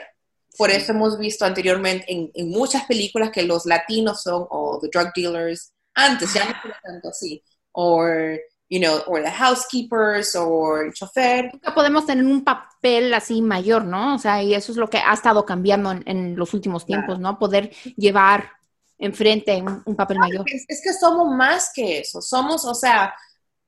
Por 0.59 0.71
sí. 0.71 0.77
eso 0.77 0.93
hemos 0.93 1.19
visto 1.19 1.47
anteriormente 1.47 2.05
en, 2.13 2.31
en, 2.35 2.51
muchas 2.51 2.85
películas 2.85 3.31
que 3.31 3.45
los 3.45 3.65
latinos 3.65 4.23
son 4.23 4.47
o 4.51 4.79
the 4.79 4.89
drug 4.93 5.11
dealers, 5.15 5.73
antes, 5.95 6.35
ya 6.35 6.45
no 6.45 6.55
fue 6.61 6.73
tanto 6.83 7.09
así 7.09 7.43
or 7.73 8.39
you 8.69 8.79
know, 8.79 9.03
or 9.07 9.21
the 9.21 9.31
housekeepers, 9.31 10.37
or 10.37 10.85
el 10.85 10.93
chofer. 10.93 11.51
Nunca 11.53 11.75
podemos 11.75 12.07
tener 12.07 12.25
un 12.25 12.45
papel 12.45 13.13
así 13.15 13.43
mayor, 13.43 13.85
¿no? 13.85 14.15
O 14.15 14.19
sea, 14.19 14.43
y 14.43 14.55
eso 14.55 14.71
es 14.71 14.79
lo 14.79 14.89
que 14.89 14.99
ha 14.99 15.13
estado 15.13 15.45
cambiando 15.45 15.91
en, 15.91 16.05
en 16.07 16.37
los 16.37 16.55
últimos 16.55 16.87
tiempos, 16.87 17.19
claro. 17.19 17.33
¿no? 17.33 17.39
Poder 17.39 17.71
llevar 17.97 18.53
enfrente 18.97 19.61
un, 19.61 19.83
un 19.85 19.97
papel 19.97 20.19
claro, 20.19 20.31
mayor. 20.31 20.47
Es, 20.49 20.65
es, 20.69 20.81
que 20.83 20.93
somos 20.93 21.35
más 21.35 21.73
que 21.75 21.99
eso, 21.99 22.23
somos, 22.23 22.65
o 22.65 22.75
sea, 22.75 23.13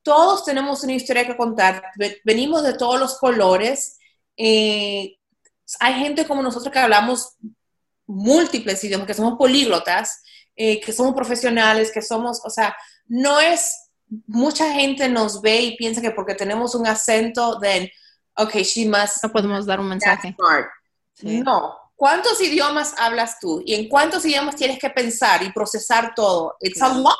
todos 0.03 0.45
tenemos 0.45 0.83
una 0.83 0.93
historia 0.93 1.25
que 1.25 1.35
contar, 1.35 1.83
venimos 2.23 2.63
de 2.63 2.73
todos 2.73 2.99
los 2.99 3.17
colores. 3.17 3.97
Eh, 4.37 5.17
hay 5.79 5.93
gente 5.95 6.27
como 6.27 6.43
nosotros 6.43 6.71
que 6.71 6.79
hablamos 6.79 7.35
múltiples 8.05 8.83
idiomas, 8.83 9.07
que 9.07 9.13
somos 9.13 9.37
políglotas, 9.37 10.21
eh, 10.55 10.79
que 10.79 10.91
somos 10.91 11.15
profesionales, 11.15 11.91
que 11.91 12.01
somos, 12.01 12.41
o 12.43 12.49
sea, 12.49 12.75
no 13.07 13.39
es, 13.39 13.82
mucha 14.27 14.73
gente 14.73 15.09
nos 15.09 15.41
ve 15.41 15.61
y 15.61 15.77
piensa 15.77 16.01
que 16.01 16.11
porque 16.11 16.35
tenemos 16.35 16.75
un 16.75 16.87
acento, 16.87 17.59
then, 17.59 17.89
ok, 18.35 18.55
she 18.57 18.87
must. 18.87 19.23
No 19.23 19.31
podemos 19.31 19.65
dar 19.65 19.79
un 19.79 19.89
mensaje. 19.89 20.35
No. 21.21 21.75
¿Cuántos 21.95 22.41
idiomas 22.41 22.95
hablas 22.97 23.39
tú? 23.39 23.61
¿Y 23.65 23.75
en 23.75 23.87
cuántos 23.87 24.25
idiomas 24.25 24.55
tienes 24.55 24.79
que 24.79 24.89
pensar 24.89 25.43
y 25.43 25.51
procesar 25.51 26.13
todo? 26.15 26.57
It's 26.59 26.81
a 26.81 26.89
lot. 26.89 27.15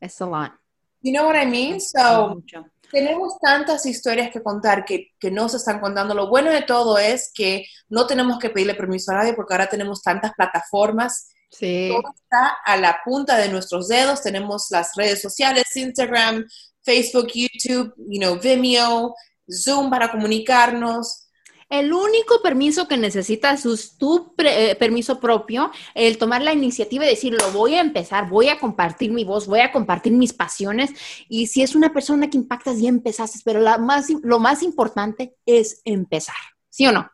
It's 0.00 0.20
a 0.20 0.26
lot. 0.26 0.52
You 1.00 1.12
know 1.12 1.26
what 1.26 1.36
I 1.40 1.46
mean? 1.46 1.80
So, 1.80 2.42
tenemos 2.90 3.38
tantas 3.40 3.84
historias 3.86 4.30
que 4.30 4.42
contar 4.42 4.84
que, 4.84 5.12
que 5.18 5.30
no 5.30 5.48
se 5.48 5.56
están 5.56 5.80
contando. 5.80 6.14
Lo 6.14 6.28
bueno 6.28 6.50
de 6.50 6.62
todo 6.62 6.98
es 6.98 7.30
que 7.34 7.66
no 7.88 8.06
tenemos 8.06 8.38
que 8.38 8.50
pedirle 8.50 8.74
permiso 8.74 9.12
a 9.12 9.16
nadie 9.16 9.34
porque 9.34 9.54
ahora 9.54 9.68
tenemos 9.68 10.02
tantas 10.02 10.32
plataformas. 10.34 11.30
Sí. 11.50 11.90
Todo 11.90 12.12
está 12.14 12.58
a 12.64 12.76
la 12.76 13.00
punta 13.04 13.36
de 13.36 13.48
nuestros 13.48 13.88
dedos. 13.88 14.22
Tenemos 14.22 14.66
las 14.70 14.94
redes 14.96 15.22
sociales, 15.22 15.64
Instagram, 15.74 16.46
Facebook, 16.82 17.28
YouTube, 17.34 17.94
you 18.08 18.20
know, 18.20 18.38
Vimeo, 18.38 19.14
Zoom 19.50 19.90
para 19.90 20.10
comunicarnos. 20.10 21.28
El 21.70 21.92
único 21.92 22.40
permiso 22.42 22.88
que 22.88 22.96
necesitas 22.96 23.66
es 23.66 23.98
tu 23.98 24.34
eh, 24.38 24.74
permiso 24.76 25.20
propio, 25.20 25.70
el 25.94 26.16
tomar 26.16 26.40
la 26.40 26.54
iniciativa 26.54 27.04
y 27.04 27.10
decir, 27.10 27.34
lo 27.34 27.52
voy 27.52 27.74
a 27.74 27.82
empezar, 27.82 28.26
voy 28.30 28.48
a 28.48 28.58
compartir 28.58 29.12
mi 29.12 29.24
voz, 29.24 29.46
voy 29.46 29.60
a 29.60 29.70
compartir 29.70 30.14
mis 30.14 30.32
pasiones. 30.32 30.92
Y 31.28 31.48
si 31.48 31.62
es 31.62 31.74
una 31.74 31.92
persona 31.92 32.30
que 32.30 32.38
impactas, 32.38 32.80
ya 32.80 32.88
empezaste, 32.88 33.40
pero 33.44 33.60
la 33.60 33.76
más, 33.76 34.08
lo 34.22 34.38
más 34.38 34.62
importante 34.62 35.36
es 35.44 35.82
empezar, 35.84 36.36
¿sí 36.70 36.86
o 36.86 36.92
no? 36.92 37.10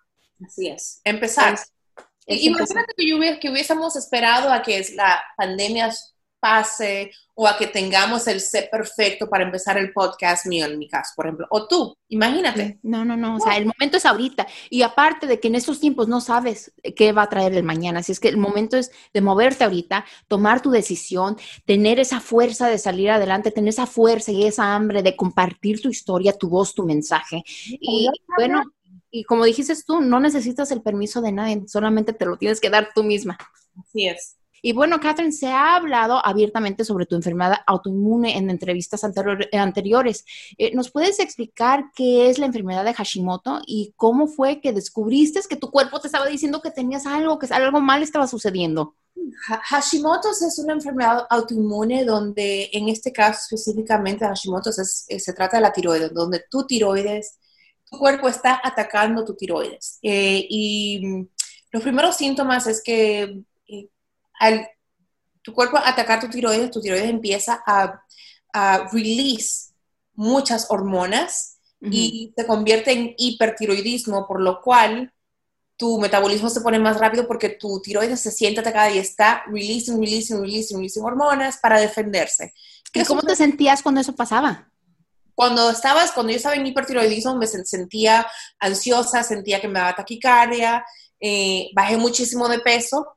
Así 0.46 0.68
es, 0.68 1.00
empezar. 1.02 1.58
Imagínate 2.26 2.94
que, 2.96 3.38
que 3.40 3.50
hubiésemos 3.50 3.96
esperado 3.96 4.52
a 4.52 4.62
que 4.62 4.84
la 4.94 5.22
pandemia 5.36 5.92
pase 6.44 7.10
o 7.32 7.48
a 7.48 7.56
que 7.56 7.66
tengamos 7.66 8.26
el 8.28 8.38
set 8.38 8.70
perfecto 8.70 9.30
para 9.30 9.44
empezar 9.44 9.78
el 9.78 9.94
podcast 9.94 10.44
mío 10.44 10.66
en 10.66 10.78
mi 10.78 10.86
caso, 10.88 11.14
por 11.16 11.24
ejemplo, 11.24 11.46
o 11.48 11.66
tú, 11.66 11.96
imagínate. 12.08 12.78
No, 12.82 13.02
no, 13.02 13.16
no, 13.16 13.36
o 13.36 13.40
sea, 13.40 13.56
el 13.56 13.64
momento 13.64 13.96
es 13.96 14.04
ahorita. 14.04 14.46
Y 14.68 14.82
aparte 14.82 15.26
de 15.26 15.40
que 15.40 15.48
en 15.48 15.54
estos 15.54 15.80
tiempos 15.80 16.06
no 16.06 16.20
sabes 16.20 16.74
qué 16.94 17.12
va 17.12 17.22
a 17.22 17.30
traer 17.30 17.54
el 17.54 17.62
mañana, 17.62 18.00
así 18.00 18.12
es 18.12 18.20
que 18.20 18.28
el 18.28 18.36
momento 18.36 18.76
es 18.76 18.90
de 19.14 19.22
moverte 19.22 19.64
ahorita, 19.64 20.04
tomar 20.28 20.60
tu 20.60 20.70
decisión, 20.70 21.38
tener 21.64 21.98
esa 21.98 22.20
fuerza 22.20 22.68
de 22.68 22.76
salir 22.76 23.10
adelante, 23.10 23.50
tener 23.50 23.70
esa 23.70 23.86
fuerza 23.86 24.30
y 24.30 24.44
esa 24.44 24.74
hambre 24.74 25.02
de 25.02 25.16
compartir 25.16 25.80
tu 25.80 25.88
historia, 25.88 26.36
tu 26.36 26.50
voz, 26.50 26.74
tu 26.74 26.84
mensaje. 26.84 27.42
Y 27.46 28.10
bueno, 28.36 28.64
y 29.14 29.22
como 29.22 29.44
dijiste 29.44 29.74
tú, 29.86 30.00
no 30.00 30.18
necesitas 30.18 30.72
el 30.72 30.82
permiso 30.82 31.20
de 31.22 31.30
nadie, 31.30 31.62
solamente 31.68 32.12
te 32.12 32.26
lo 32.26 32.36
tienes 32.36 32.60
que 32.60 32.68
dar 32.68 32.88
tú 32.92 33.04
misma. 33.04 33.38
Así 33.80 34.08
es. 34.08 34.36
Y 34.60 34.72
bueno, 34.72 34.98
Catherine, 34.98 35.30
se 35.30 35.46
ha 35.46 35.76
hablado 35.76 36.20
abiertamente 36.24 36.84
sobre 36.84 37.06
tu 37.06 37.14
enfermedad 37.14 37.58
autoinmune 37.64 38.36
en 38.36 38.50
entrevistas 38.50 39.04
anteriores. 39.04 40.24
Eh, 40.58 40.74
¿Nos 40.74 40.90
puedes 40.90 41.20
explicar 41.20 41.92
qué 41.94 42.28
es 42.28 42.40
la 42.40 42.46
enfermedad 42.46 42.84
de 42.84 42.94
Hashimoto 42.94 43.60
y 43.66 43.92
cómo 43.96 44.26
fue 44.26 44.60
que 44.60 44.72
descubriste 44.72 45.38
que 45.48 45.56
tu 45.56 45.70
cuerpo 45.70 46.00
te 46.00 46.08
estaba 46.08 46.26
diciendo 46.26 46.60
que 46.60 46.72
tenías 46.72 47.06
algo, 47.06 47.38
que 47.38 47.46
algo 47.54 47.80
mal 47.80 48.02
estaba 48.02 48.26
sucediendo? 48.26 48.96
Hashimoto's 49.68 50.42
es 50.42 50.58
una 50.58 50.72
enfermedad 50.72 51.24
autoinmune 51.30 52.04
donde, 52.04 52.68
en 52.72 52.88
este 52.88 53.12
caso 53.12 53.54
específicamente, 53.54 54.24
Hashimoto's 54.24 54.78
es, 54.80 55.04
eh, 55.08 55.20
se 55.20 55.34
trata 55.34 55.58
de 55.58 55.62
la 55.62 55.72
tiroides, 55.72 56.12
donde 56.12 56.42
tu 56.50 56.66
tiroides, 56.66 57.38
tu 57.90 57.98
cuerpo 57.98 58.28
está 58.28 58.60
atacando 58.62 59.24
tu 59.24 59.34
tiroides. 59.34 59.98
Eh, 60.02 60.46
y 60.48 61.28
los 61.70 61.82
primeros 61.82 62.16
síntomas 62.16 62.66
es 62.66 62.82
que 62.82 63.42
al 64.38 64.68
tu 65.42 65.52
cuerpo 65.52 65.76
atacar 65.76 66.20
tu 66.20 66.28
tiroides, 66.28 66.70
tu 66.70 66.80
tiroides 66.80 67.08
empieza 67.08 67.62
a, 67.66 68.02
a 68.52 68.88
release 68.90 69.74
muchas 70.14 70.66
hormonas 70.70 71.58
y 71.90 72.32
se 72.34 72.46
convierte 72.46 72.92
en 72.92 73.14
hipertiroidismo, 73.18 74.26
por 74.26 74.40
lo 74.40 74.62
cual 74.62 75.12
tu 75.76 75.98
metabolismo 75.98 76.48
se 76.48 76.62
pone 76.62 76.78
más 76.78 76.98
rápido 76.98 77.26
porque 77.26 77.50
tu 77.50 77.82
tiroides 77.82 78.20
se 78.20 78.30
siente 78.30 78.60
atacada 78.60 78.90
y 78.90 78.96
está 78.96 79.42
releasing, 79.48 80.00
releasing, 80.00 80.40
releasing, 80.40 80.78
releasing 80.78 81.04
hormonas 81.04 81.58
para 81.58 81.78
defenderse. 81.78 82.54
¿Y 82.94 83.04
cómo 83.04 83.22
te 83.22 83.36
sentías 83.36 83.82
cuando 83.82 84.00
eso 84.00 84.14
pasaba? 84.14 84.70
Cuando 85.34 85.70
estabas, 85.70 86.12
cuando 86.12 86.30
yo 86.30 86.36
estaba 86.36 86.54
en 86.54 86.66
hipertiroidismo, 86.66 87.36
me 87.36 87.46
sentía 87.46 88.26
ansiosa, 88.58 89.22
sentía 89.22 89.60
que 89.60 89.68
me 89.68 89.80
daba 89.80 89.96
taquicardia, 89.96 90.84
eh, 91.20 91.70
bajé 91.74 91.96
muchísimo 91.96 92.48
de 92.48 92.60
peso 92.60 93.16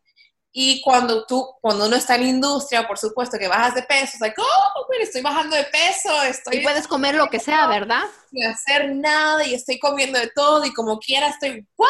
y 0.60 0.82
cuando 0.82 1.24
tú, 1.26 1.48
cuando 1.62 1.86
uno 1.86 1.96
está 1.96 2.16
en 2.16 2.24
industria, 2.24 2.88
por 2.88 2.98
supuesto 2.98 3.38
que 3.38 3.48
bajas 3.48 3.76
de 3.76 3.84
peso, 3.84 4.14
es 4.16 4.22
like, 4.22 4.42
oh, 4.42 4.86
mira, 4.90 5.04
estoy 5.04 5.22
bajando 5.22 5.56
de 5.56 5.66
peso, 5.66 6.24
estoy... 6.24 6.58
Y 6.58 6.62
puedes 6.62 6.88
comer 6.88 7.14
lo 7.14 7.28
que 7.28 7.40
sea, 7.40 7.68
¿verdad? 7.68 8.02
Sin 8.32 8.44
hacer 8.44 8.96
nada 8.96 9.46
y 9.46 9.54
estoy 9.54 9.78
comiendo 9.78 10.18
de 10.18 10.32
todo 10.34 10.66
y 10.66 10.74
como 10.74 10.98
quiera 10.98 11.28
estoy, 11.28 11.68
¿what? 11.78 11.88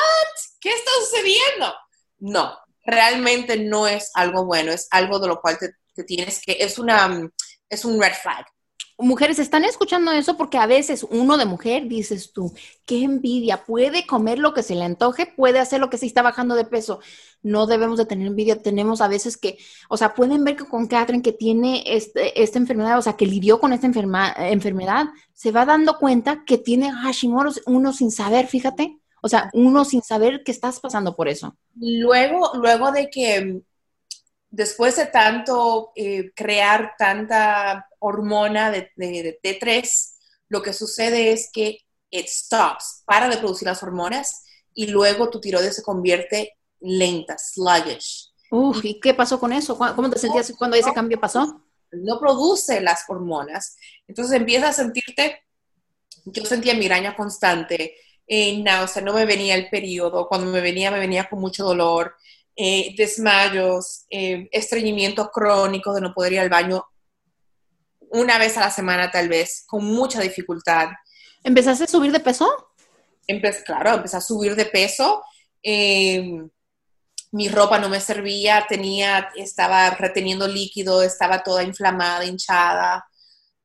¿Qué 0.59 0.69
está 0.69 0.91
sucediendo? 0.99 1.73
No, 2.19 2.57
realmente 2.83 3.57
no 3.57 3.87
es 3.87 4.11
algo 4.15 4.43
bueno, 4.43 4.73
es 4.73 4.89
algo 4.91 5.19
de 5.19 5.27
lo 5.29 5.39
cual 5.39 5.57
te, 5.57 5.71
te 5.95 6.03
tienes 6.03 6.41
que, 6.41 6.57
es 6.59 6.77
una, 6.77 7.29
es 7.69 7.85
un 7.85 8.01
red 8.01 8.15
flag 8.21 8.45
mujeres 8.97 9.37
están 9.39 9.63
escuchando 9.63 10.11
eso 10.11 10.37
porque 10.37 10.57
a 10.57 10.65
veces 10.65 11.05
uno 11.09 11.37
de 11.37 11.45
mujer 11.45 11.87
dices 11.87 12.33
tú, 12.33 12.53
qué 12.85 13.03
envidia, 13.03 13.63
puede 13.65 14.07
comer 14.07 14.39
lo 14.39 14.53
que 14.53 14.63
se 14.63 14.75
le 14.75 14.83
antoje, 14.83 15.25
puede 15.25 15.59
hacer 15.59 15.79
lo 15.79 15.89
que 15.89 15.97
se 15.97 16.05
está 16.05 16.21
bajando 16.21 16.55
de 16.55 16.65
peso. 16.65 16.99
No 17.43 17.67
debemos 17.67 17.97
de 17.97 18.05
tener 18.05 18.27
envidia, 18.27 18.61
tenemos 18.61 19.01
a 19.01 19.07
veces 19.07 19.37
que, 19.37 19.57
o 19.89 19.97
sea, 19.97 20.15
pueden 20.15 20.43
ver 20.43 20.55
que 20.55 20.65
con 20.65 20.87
Catherine 20.87 21.21
que 21.21 21.31
tiene 21.31 21.83
este, 21.85 22.41
esta 22.41 22.57
enfermedad, 22.57 22.97
o 22.97 23.01
sea, 23.01 23.13
que 23.13 23.27
lidió 23.27 23.59
con 23.59 23.73
esta 23.73 23.87
enfermedad, 23.87 25.07
se 25.33 25.51
va 25.51 25.65
dando 25.65 25.97
cuenta 25.99 26.43
que 26.45 26.57
tiene 26.57 26.91
Hashimoto 26.91 27.51
uno 27.67 27.93
sin 27.93 28.11
saber, 28.11 28.47
fíjate. 28.47 28.97
O 29.21 29.29
sea, 29.29 29.49
uno 29.53 29.83
sin 29.83 30.01
saber 30.03 30.43
que 30.43 30.51
estás 30.51 30.79
pasando 30.79 31.15
por 31.15 31.27
eso. 31.27 31.55
Luego, 31.75 32.51
luego 32.55 32.91
de 32.91 33.09
que 33.09 33.61
después 34.49 34.95
de 34.95 35.07
tanto 35.07 35.91
eh, 35.95 36.31
crear 36.35 36.95
tanta 36.97 37.87
hormona 37.99 38.71
de, 38.71 38.91
T3, 39.43 40.13
lo 40.49 40.61
que 40.61 40.73
sucede 40.73 41.31
es 41.31 41.49
que 41.51 41.79
it 42.09 42.27
stops, 42.27 43.03
para 43.05 43.29
de 43.29 43.37
producir 43.37 43.67
las 43.67 43.83
hormonas 43.83 44.45
y 44.73 44.87
luego 44.87 45.29
tu 45.29 45.41
tiroides 45.41 45.75
se 45.75 45.83
convierte 45.83 46.57
lenta, 46.79 47.37
sluggish. 47.37 48.31
Uf, 48.49 48.83
¿y 48.85 48.99
qué 48.99 49.13
pasó 49.13 49.39
con 49.39 49.51
eso? 49.51 49.77
¿Cómo 49.77 50.09
te 50.09 50.19
sentías 50.19 50.53
cuando 50.57 50.77
ese 50.77 50.93
cambio 50.93 51.19
pasó? 51.19 51.63
No 51.91 52.19
produce 52.19 52.79
las 52.79 53.03
hormonas. 53.09 53.75
Entonces 54.07 54.37
empiezas 54.37 54.69
a 54.69 54.83
sentirte, 54.83 55.43
yo 56.25 56.45
sentía 56.45 56.73
migraña 56.73 57.15
constante, 57.15 57.95
eh, 58.25 58.61
náusea, 58.61 59.01
no 59.01 59.13
me 59.13 59.25
venía 59.25 59.55
el 59.55 59.69
periodo, 59.69 60.27
cuando 60.27 60.51
me 60.51 60.61
venía, 60.61 60.91
me 60.91 60.99
venía 60.99 61.27
con 61.29 61.39
mucho 61.39 61.65
dolor, 61.65 62.15
eh, 62.59 62.95
desmayos, 62.97 64.07
eh, 64.09 64.49
estreñimientos 64.51 65.29
crónicos 65.31 65.93
de 65.93 66.01
no 66.01 66.11
poder 66.11 66.33
ir 66.33 66.39
al 66.39 66.49
baño 66.49 66.83
una 68.09 68.39
vez 68.39 68.57
a 68.57 68.61
la 68.61 68.71
semana 68.71 69.11
tal 69.11 69.29
vez, 69.29 69.63
con 69.67 69.85
mucha 69.85 70.21
dificultad. 70.21 70.89
¿Empezaste 71.43 71.83
a 71.83 71.87
subir 71.87 72.11
de 72.11 72.19
peso? 72.19 72.49
claro, 73.63 73.95
empecé 73.95 74.17
a 74.17 74.21
subir 74.21 74.55
de 74.55 74.65
peso. 74.65 75.21
Em, 75.61 76.49
mi 77.31 77.47
ropa 77.49 77.77
no 77.77 77.89
me 77.89 77.99
servía, 77.99 78.65
tenía, 78.67 79.29
estaba 79.35 79.91
reteniendo 79.91 80.47
líquido, 80.47 81.03
estaba 81.03 81.43
toda 81.43 81.61
inflamada, 81.61 82.25
hinchada, 82.25 83.05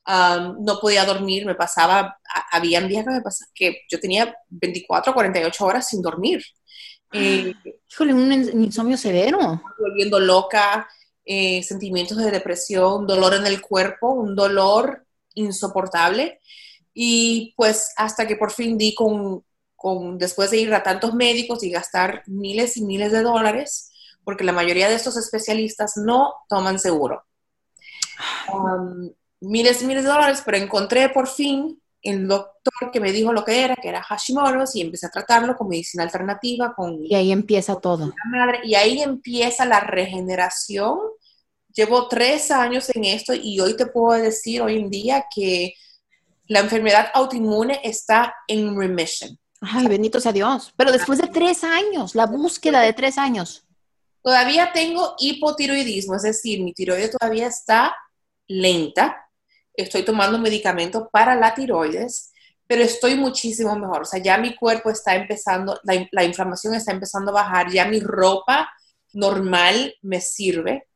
no 0.05 0.79
podía 0.79 1.05
dormir, 1.05 1.45
me 1.45 1.55
pasaba, 1.55 2.19
había 2.51 2.81
días 2.81 3.05
que, 3.05 3.11
me 3.11 3.21
pasaba, 3.21 3.49
que 3.55 3.81
yo 3.89 3.99
tenía 3.99 4.35
24, 4.49 5.13
48 5.15 5.65
horas 5.65 5.87
sin 5.87 6.01
dormir. 6.01 6.43
Eh, 7.13 7.53
Híjole, 7.91 8.13
un 8.13 8.63
insomnio 8.63 8.97
severo. 8.97 9.61
Volviendo 9.77 10.19
loca, 10.19 10.87
eh, 11.25 11.61
sentimientos 11.63 12.17
de 12.17 12.31
depresión, 12.31 13.05
dolor 13.05 13.35
en 13.35 13.45
el 13.45 13.61
cuerpo, 13.61 14.09
un 14.09 14.35
dolor 14.35 15.05
insoportable. 15.35 16.39
Y 16.93 17.53
pues 17.55 17.93
hasta 17.95 18.27
que 18.27 18.35
por 18.35 18.51
fin 18.51 18.77
di 18.77 18.93
con, 18.95 19.43
con, 19.75 20.17
después 20.17 20.51
de 20.51 20.57
ir 20.57 20.73
a 20.73 20.83
tantos 20.83 21.13
médicos 21.13 21.63
y 21.63 21.69
gastar 21.69 22.23
miles 22.25 22.77
y 22.77 22.83
miles 22.83 23.11
de 23.11 23.21
dólares, 23.21 23.91
porque 24.23 24.43
la 24.43 24.51
mayoría 24.51 24.89
de 24.89 24.95
estos 24.95 25.17
especialistas 25.17 25.93
no 25.97 26.33
toman 26.49 26.79
seguro. 26.79 27.23
miles 29.39 29.81
y 29.81 29.85
miles 29.85 30.03
de 30.03 30.09
dólares, 30.09 30.41
pero 30.45 30.57
encontré 30.57 31.09
por 31.09 31.27
fin 31.27 31.81
el 32.03 32.27
doctor 32.27 32.91
que 32.91 32.99
me 32.99 33.11
dijo 33.11 33.31
lo 33.31 33.43
que 33.43 33.63
era, 33.63 33.75
que 33.75 33.87
era 33.87 34.03
Hashimoto's, 34.03 34.75
y 34.75 34.81
empecé 34.81 35.07
a 35.07 35.09
tratarlo 35.09 35.55
con 35.55 35.69
medicina 35.69 36.03
alternativa. 36.03 36.73
Con, 36.75 37.03
y 37.03 37.15
ahí 37.15 37.31
empieza 37.31 37.79
todo. 37.79 38.13
Madre, 38.29 38.59
y 38.63 38.75
ahí 38.75 39.01
empieza 39.01 39.65
la 39.65 39.79
regeneración. 39.79 40.99
Llevo 41.73 42.07
tres 42.07 42.51
años 42.51 42.91
en 42.93 43.05
esto 43.05 43.33
y 43.33 43.59
hoy 43.59 43.75
te 43.75 43.87
puedo 43.87 44.21
decir, 44.21 44.61
hoy 44.61 44.77
en 44.77 44.89
día, 44.89 45.25
que 45.33 45.73
la 46.47 46.59
enfermedad 46.59 47.07
autoinmune 47.13 47.79
está 47.83 48.35
en 48.47 48.77
remission. 48.77 49.39
Ay, 49.61 49.87
bendito 49.87 50.19
sea 50.19 50.33
Dios. 50.33 50.73
Pero 50.75 50.91
después 50.91 51.19
de 51.19 51.27
tres 51.27 51.63
años, 51.63 52.15
la 52.15 52.25
búsqueda 52.25 52.81
de 52.81 52.93
tres 52.93 53.17
años. 53.17 53.65
Todavía 54.21 54.71
tengo 54.73 55.15
hipotiroidismo, 55.19 56.15
es 56.15 56.23
decir, 56.23 56.61
mi 56.61 56.73
tiroides 56.73 57.11
todavía 57.11 57.47
está 57.47 57.95
lenta. 58.47 59.22
Estoy 59.73 60.03
tomando 60.03 60.37
medicamentos 60.37 61.07
para 61.11 61.35
la 61.35 61.53
tiroides, 61.53 62.31
pero 62.67 62.83
estoy 62.83 63.15
muchísimo 63.15 63.75
mejor. 63.75 64.03
O 64.03 64.05
sea, 64.05 64.21
ya 64.21 64.37
mi 64.37 64.55
cuerpo 64.55 64.89
está 64.89 65.15
empezando, 65.15 65.79
la, 65.83 66.23
inflamación 66.23 66.75
está 66.75 66.91
empezando 66.91 67.31
a 67.31 67.43
bajar, 67.43 67.71
ya 67.71 67.85
mi 67.85 67.99
ropa 67.99 68.69
normal 69.13 69.95
me 70.01 70.21
sirve. 70.21 70.87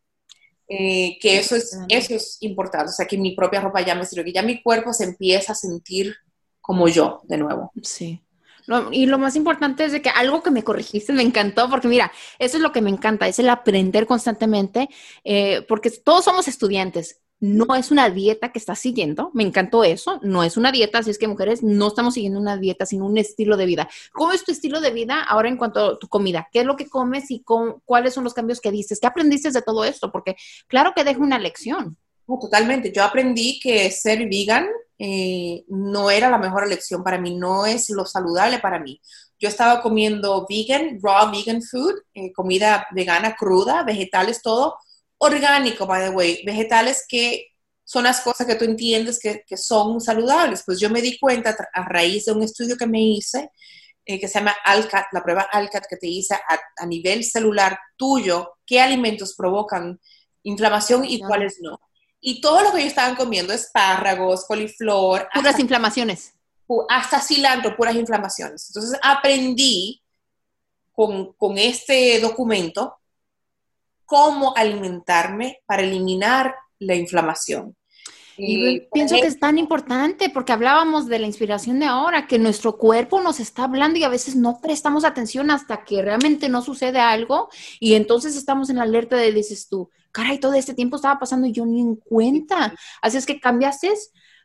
Eh, 0.69 1.17
que 1.21 1.39
eso 1.39 1.55
es, 1.55 1.77
eso 1.87 2.15
es 2.15 2.37
importante, 2.41 2.89
o 2.89 2.93
sea, 2.93 3.05
que 3.05 3.17
mi 3.17 3.33
propia 3.33 3.61
ropa 3.61 3.79
ya 3.79 3.95
me 3.95 4.05
sirve, 4.05 4.25
que 4.25 4.33
ya 4.33 4.41
mi 4.41 4.61
cuerpo 4.61 4.91
se 4.91 5.05
empieza 5.05 5.53
a 5.53 5.55
sentir 5.55 6.13
como 6.59 6.89
yo 6.89 7.21
de 7.23 7.37
nuevo. 7.37 7.71
Sí 7.81 8.21
y 8.91 9.05
lo 9.05 9.17
más 9.17 9.35
importante 9.35 9.85
es 9.85 9.91
de 9.93 10.01
que 10.01 10.09
algo 10.09 10.43
que 10.43 10.51
me 10.51 10.63
corregiste 10.63 11.13
me 11.13 11.23
encantó, 11.23 11.69
porque 11.69 11.87
mira, 11.87 12.11
eso 12.37 12.57
es 12.57 12.63
lo 12.63 12.71
que 12.71 12.81
me 12.81 12.89
encanta, 12.89 13.27
es 13.27 13.39
el 13.39 13.49
aprender 13.49 14.05
constantemente, 14.05 14.89
eh, 15.23 15.65
porque 15.67 15.89
todos 15.89 16.25
somos 16.25 16.47
estudiantes. 16.47 17.21
No 17.39 17.75
es 17.75 17.91
una 17.91 18.09
dieta 18.09 18.51
que 18.51 18.57
estás 18.57 18.79
siguiendo, 18.79 19.29
me 19.33 19.43
encantó 19.43 19.83
eso, 19.83 20.19
no 20.23 20.43
es 20.43 20.57
una 20.57 20.71
dieta, 20.71 20.99
así 20.99 21.11
es 21.11 21.19
que 21.19 21.27
mujeres 21.27 21.61
no 21.61 21.87
estamos 21.87 22.15
siguiendo 22.15 22.39
una 22.39 22.57
dieta, 22.57 22.85
sino 22.85 23.05
un 23.05 23.17
estilo 23.17 23.57
de 23.57 23.67
vida. 23.67 23.87
¿Cómo 24.11 24.33
es 24.33 24.43
tu 24.43 24.51
estilo 24.51 24.81
de 24.81 24.91
vida 24.91 25.21
ahora 25.21 25.47
en 25.47 25.57
cuanto 25.57 25.85
a 25.85 25.99
tu 25.99 26.07
comida? 26.07 26.47
¿Qué 26.51 26.61
es 26.61 26.65
lo 26.65 26.75
que 26.75 26.89
comes 26.89 27.29
y 27.29 27.43
cuáles 27.85 28.13
son 28.13 28.23
los 28.23 28.33
cambios 28.33 28.59
que 28.59 28.71
dices? 28.71 28.99
¿Qué 28.99 29.07
aprendiste 29.07 29.51
de 29.51 29.61
todo 29.61 29.83
esto? 29.83 30.11
Porque 30.11 30.35
claro 30.67 30.93
que 30.95 31.03
deja 31.03 31.19
una 31.19 31.37
lección. 31.37 31.97
totalmente, 32.41 32.91
yo 32.91 33.03
aprendí 33.03 33.59
que 33.59 33.91
ser 33.91 34.27
vegan 34.27 34.67
eh, 34.99 35.63
no 35.67 36.09
era 36.09 36.29
la 36.29 36.39
mejor 36.39 36.63
elección 36.63 37.03
para 37.03 37.19
mí, 37.19 37.35
no 37.35 37.65
es 37.65 37.89
lo 37.91 38.05
saludable 38.05 38.59
para 38.59 38.79
mí. 38.79 38.99
Yo 39.39 39.47
estaba 39.47 39.81
comiendo 39.81 40.47
vegan, 40.49 40.99
raw 41.01 41.31
vegan 41.31 41.61
food, 41.61 41.93
eh, 42.15 42.31
comida 42.33 42.87
vegana 42.91 43.35
cruda, 43.35 43.83
vegetales, 43.83 44.41
todo 44.41 44.77
orgánico, 45.17 45.85
by 45.85 46.09
the 46.09 46.09
way, 46.09 46.43
vegetales 46.45 47.05
que 47.07 47.47
son 47.87 48.03
las 48.03 48.19
cosas 48.19 48.45
que 48.45 48.55
tú 48.55 48.65
entiendes 48.65 49.17
que, 49.17 49.57
son 49.57 50.01
saludables. 50.01 50.63
Pues 50.65 50.77
yo 50.77 50.89
me 50.89 51.01
di 51.01 51.17
cuenta 51.17 51.55
a 51.73 51.85
raíz 51.85 52.25
de 52.25 52.33
un 52.33 52.43
estudio 52.43 52.75
que 52.75 52.85
me 52.85 53.01
hice, 53.01 53.49
eh, 54.05 54.19
que 54.19 54.27
se 54.27 54.39
llama 54.39 54.55
ALCAT, 54.65 55.05
la 55.13 55.23
prueba 55.23 55.47
ALCAT 55.49 55.85
que 55.87 55.95
te 55.95 56.07
dice 56.07 56.35
a, 56.35 56.85
nivel 56.85 57.23
celular 57.23 57.79
tuyo 57.95 58.57
qué 58.65 58.81
alimentos 58.81 59.35
provocan 59.35 59.99
inflamación 60.43 61.05
y 61.05 61.19
cuáles 61.19 61.59
no. 61.61 61.79
Y 62.19 62.41
todo 62.41 62.61
lo 62.61 62.71
que 62.71 62.79
ellos 62.79 62.89
estaban 62.89 63.15
comiendo, 63.15 63.53
espárragos, 63.53 64.45
coliflor. 64.45 65.29
Puras 65.33 65.57
inflamaciones. 65.57 66.33
Hasta 66.89 67.21
cilantro, 67.21 67.77
puras 67.77 67.95
inflamaciones. 67.95 68.67
Entonces 68.69 68.99
aprendí 69.01 70.03
con, 70.91 71.31
con 71.33 71.57
este 71.57 72.19
documento 72.19 72.97
cómo 74.07 74.55
alimentarme 74.55 75.59
para 75.67 75.83
eliminar 75.83 76.55
la 76.79 76.95
inflamación. 76.95 77.75
Y 78.39 78.81
pienso 78.93 79.15
que 79.15 79.25
es 79.25 79.39
tan 79.39 79.57
importante 79.57 80.29
porque 80.29 80.53
hablábamos 80.53 81.07
de 81.07 81.17
la 81.17 81.25
inspiración 81.25 81.79
de 81.79 81.87
ahora, 81.87 82.27
que 82.27 82.37
nuestro 82.37 82.77
cuerpo 82.77 83.19
nos 83.19 83.39
está 83.39 83.63
hablando 83.63 83.97
y 83.97 84.03
a 84.03 84.09
veces 84.09 84.35
no 84.35 84.59
prestamos 84.61 85.05
atención 85.05 85.49
hasta 85.49 85.83
que 85.83 86.03
realmente 86.03 86.47
no 86.47 86.61
sucede 86.61 86.99
algo 86.99 87.49
y 87.79 87.95
entonces 87.95 88.35
estamos 88.35 88.69
en 88.69 88.77
la 88.77 88.83
alerta 88.83 89.15
de, 89.15 89.31
dices 89.31 89.67
tú, 89.67 89.89
caray, 90.11 90.39
todo 90.39 90.53
este 90.53 90.75
tiempo 90.75 90.97
estaba 90.97 91.19
pasando 91.19 91.47
y 91.47 91.51
yo 91.51 91.65
ni 91.65 91.81
en 91.81 91.95
cuenta. 91.95 92.75
Así 93.01 93.17
es 93.17 93.25
que 93.25 93.39
cambiaste 93.39 93.91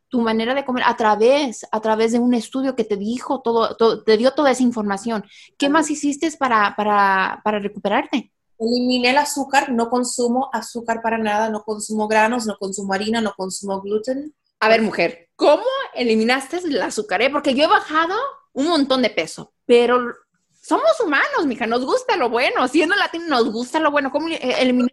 tu 0.09 0.21
manera 0.21 0.55
de 0.55 0.65
comer 0.65 0.85
a 0.87 0.97
través, 0.97 1.67
a 1.71 1.81
través 1.81 2.13
de 2.13 2.19
un 2.19 2.33
estudio 2.33 2.75
que 2.75 2.85
te 2.85 2.97
dijo 2.97 3.43
todo, 3.43 3.77
te 4.05 4.17
dio 4.17 4.33
toda 4.33 4.51
esa 4.51 4.63
información. 4.63 5.25
¿Qué 5.59 5.69
más 5.69 5.91
hiciste 5.91 6.31
para, 6.39 6.75
para, 6.77 7.41
para 7.45 7.59
recuperarte? 7.59 8.33
Eliminé 8.63 9.11
el 9.11 9.19
azúcar, 9.19 9.73
no 9.73 9.91
consumo 9.91 10.49
azúcar 10.53 11.03
para 11.03 11.19
nada, 11.19 11.51
no 11.51 11.65
consumo 11.65 12.07
granos, 12.07 12.47
no 12.47 12.57
consumo 12.57 12.95
harina, 12.95 13.21
no 13.21 13.35
consumo 13.35 13.81
gluten. 13.81 14.35
A 14.61 14.69
ver, 14.69 14.83
mujer, 14.83 15.29
¿cómo 15.35 15.65
eliminaste 15.95 16.59
el 16.59 16.81
azúcar? 16.81 17.23
Eh? 17.23 17.31
Porque 17.31 17.55
yo 17.55 17.65
he 17.65 17.69
bajado 17.69 18.15
un 18.53 18.69
montón 18.69 19.03
de 19.03 19.11
peso, 19.11 19.53
pero 19.67 20.15
somos 20.63 20.93
humanos, 21.05 21.45
mija, 21.45 21.67
nos 21.67 21.85
gusta 21.85 22.17
lo 22.17 22.31
bueno. 22.31 22.69
Siendo 22.69 22.95
latino, 22.95 23.27
nos 23.27 23.53
gusta 23.53 23.81
lo 23.81 23.91
bueno. 23.91 24.13
¿Cómo 24.13 24.29
eliminar 24.29 24.91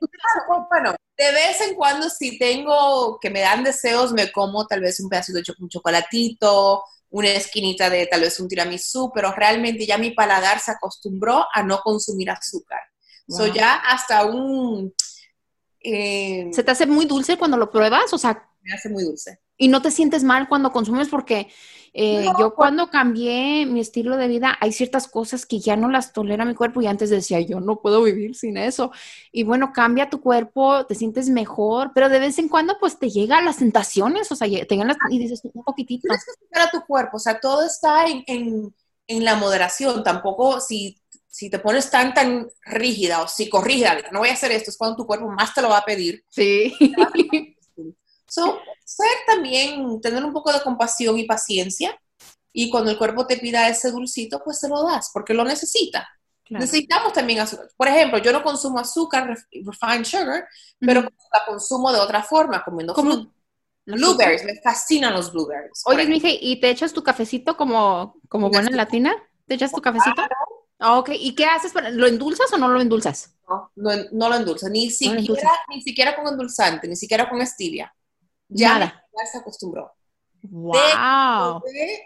Bueno, 0.68 0.96
de 1.16 1.32
vez 1.32 1.62
en 1.62 1.76
cuando, 1.76 2.10
si 2.10 2.40
tengo 2.40 3.20
que 3.20 3.30
me 3.30 3.42
dan 3.42 3.64
deseos, 3.64 4.12
me 4.12 4.32
como 4.32 4.66
tal 4.66 4.82
vez 4.82 5.00
un 5.00 5.10
pedacito 5.10 5.38
de 5.38 5.44
un 5.60 5.70
chocolatito, 5.70 6.84
una 7.12 7.30
esquinita 7.30 7.90
de 7.90 8.08
tal 8.08 8.22
vez 8.22 8.40
un 8.40 8.48
tiramisú, 8.48 9.12
pero 9.14 9.32
realmente 9.32 9.86
ya 9.86 10.00
mi 10.00 10.12
paladar 10.12 10.60
se 10.60 10.72
acostumbró 10.72 11.46
a 11.54 11.62
no 11.62 11.80
consumir 11.82 12.32
azúcar. 12.32 12.82
Soy 13.30 13.54
ya 13.54 13.76
hasta 13.76 14.26
un... 14.26 14.94
Eh, 15.82 16.50
¿Se 16.52 16.64
te 16.64 16.72
hace 16.72 16.86
muy 16.86 17.06
dulce 17.06 17.38
cuando 17.38 17.58
lo 17.58 17.72
pruebas? 17.72 18.12
O 18.14 18.18
sea... 18.18 18.50
Me 18.62 18.74
hace 18.74 18.90
muy 18.90 19.04
dulce. 19.04 19.40
¿Y 19.58 19.68
no 19.68 19.82
te 19.82 19.92
sientes 19.92 20.24
mal 20.24 20.50
cuando 20.50 20.72
consumes? 20.72 21.08
Porque 21.08 21.48
eh, 21.94 22.26
yo 22.38 22.54
cuando 22.56 22.90
cambié 22.90 23.66
mi 23.66 23.80
estilo 23.80 24.18
de 24.18 24.28
vida, 24.28 24.58
hay 24.60 24.72
ciertas 24.72 25.08
cosas 25.08 25.46
que 25.46 25.60
ya 25.60 25.76
no 25.76 25.90
las 25.90 26.14
tolera 26.14 26.46
mi 26.46 26.56
cuerpo 26.56 26.82
y 26.82 26.88
antes 26.88 27.10
decía, 27.10 27.40
yo 27.40 27.60
no 27.60 27.82
puedo 27.82 28.04
vivir 28.04 28.36
sin 28.36 28.58
eso. 28.58 28.92
Y 29.32 29.44
bueno, 29.44 29.72
cambia 29.74 30.10
tu 30.10 30.22
cuerpo, 30.22 30.86
te 30.86 30.96
sientes 30.96 31.30
mejor, 31.30 31.92
pero 31.94 32.10
de 32.10 32.20
vez 32.20 32.38
en 32.40 32.50
cuando 32.50 32.78
pues 32.80 33.00
te 33.00 33.10
llegan 33.10 33.46
las 33.46 33.58
tentaciones, 33.58 34.32
o 34.32 34.36
sea, 34.36 34.48
te 34.48 34.68
llegan 34.68 34.88
las, 34.88 34.98
y 35.10 35.20
dices 35.20 35.42
un 35.54 35.64
poquitito. 35.64 36.04
Tienes 36.04 36.26
que 36.26 36.32
escuchar 36.32 36.68
a 36.68 36.72
tu 36.72 36.86
cuerpo, 36.86 37.18
o 37.18 37.20
sea, 37.20 37.40
todo 37.40 37.66
está 37.66 38.06
en, 38.06 38.24
en, 38.28 38.76
en 39.08 39.26
la 39.26 39.36
moderación, 39.36 40.04
tampoco 40.04 40.62
si 40.62 40.98
si 41.40 41.50
te 41.50 41.60
pones 41.60 41.90
tan, 41.90 42.14
tan 42.14 42.50
rígida 42.66 43.22
o 43.22 43.28
psicorrígida, 43.30 43.98
no 44.12 44.20
voy 44.20 44.28
a 44.28 44.34
hacer 44.34 44.52
esto, 44.52 44.72
es 44.72 44.78
cuando 44.78 44.98
tu 44.98 45.08
cuerpo 45.08 45.30
más 45.30 45.54
te 45.54 45.62
lo 45.62 45.70
va 45.70 45.78
a 45.78 45.86
pedir. 45.86 46.26
Sí. 46.30 46.76
So, 48.32 48.60
ser 48.86 49.08
también, 49.26 50.00
tener 50.02 50.24
un 50.24 50.32
poco 50.32 50.54
de 50.54 50.62
compasión 50.62 51.18
y 51.18 51.24
paciencia, 51.24 52.00
y 52.54 52.70
cuando 52.70 52.92
el 52.92 52.98
cuerpo 53.00 53.26
te 53.26 53.38
pida 53.38 53.68
ese 53.68 53.90
dulcito, 53.90 54.40
pues 54.46 54.60
te 54.60 54.68
lo 54.68 54.84
das, 54.84 55.10
porque 55.12 55.34
lo 55.34 55.44
necesita. 55.44 56.08
Necesitamos 56.48 57.12
también 57.12 57.40
azúcar. 57.40 57.68
Por 57.76 57.88
ejemplo, 57.88 58.20
yo 58.20 58.32
no 58.32 58.44
consumo 58.44 58.78
azúcar, 58.78 59.36
refined 59.52 60.06
sugar, 60.06 60.48
pero 60.80 61.02
la 61.02 61.46
consumo 61.48 61.92
de 61.92 62.00
otra 62.00 62.22
forma, 62.22 62.64
comiendo 62.64 62.94
fruta. 62.94 63.32
Blueberries, 63.88 64.44
me 64.44 64.62
fascinan 64.62 65.14
los 65.16 65.34
blueberries. 65.34 65.82
Oye, 65.86 66.06
mija, 66.06 66.28
¿y 66.30 66.60
te 66.60 66.70
echas 66.70 66.94
tu 66.94 67.02
cafecito 67.02 67.58
como, 67.58 68.22
como 68.28 68.52
buena 68.52 68.70
latina? 68.70 69.16
¿Te 69.48 69.56
echas 69.56 69.72
tu 69.72 69.82
cafecito? 69.82 70.22
Ah, 70.22 70.30
ok, 70.80 71.10
¿y 71.14 71.36
qué 71.36 71.46
haces? 71.46 71.72
Para, 71.72 71.90
¿Lo 71.90 72.08
endulzas 72.08 72.52
o 72.54 72.58
no 72.58 72.70
lo 72.70 72.82
endulzas? 72.82 73.36
No, 73.48 73.72
no, 73.76 74.30
lo 74.30 74.36
endulzo, 74.36 74.70
ni 74.70 74.92
siquiera, 74.92 75.52
ni 75.70 75.82
siquiera 75.82 76.16
con 76.16 76.28
endulzante, 76.28 76.88
ni 76.88 76.96
siquiera 76.96 77.30
con 77.30 77.46
stevia. 77.46 77.94
Ya, 78.48 78.80
ya 78.80 79.26
se 79.26 79.40
acostumbró. 79.40 79.92
Wow. 80.44 81.62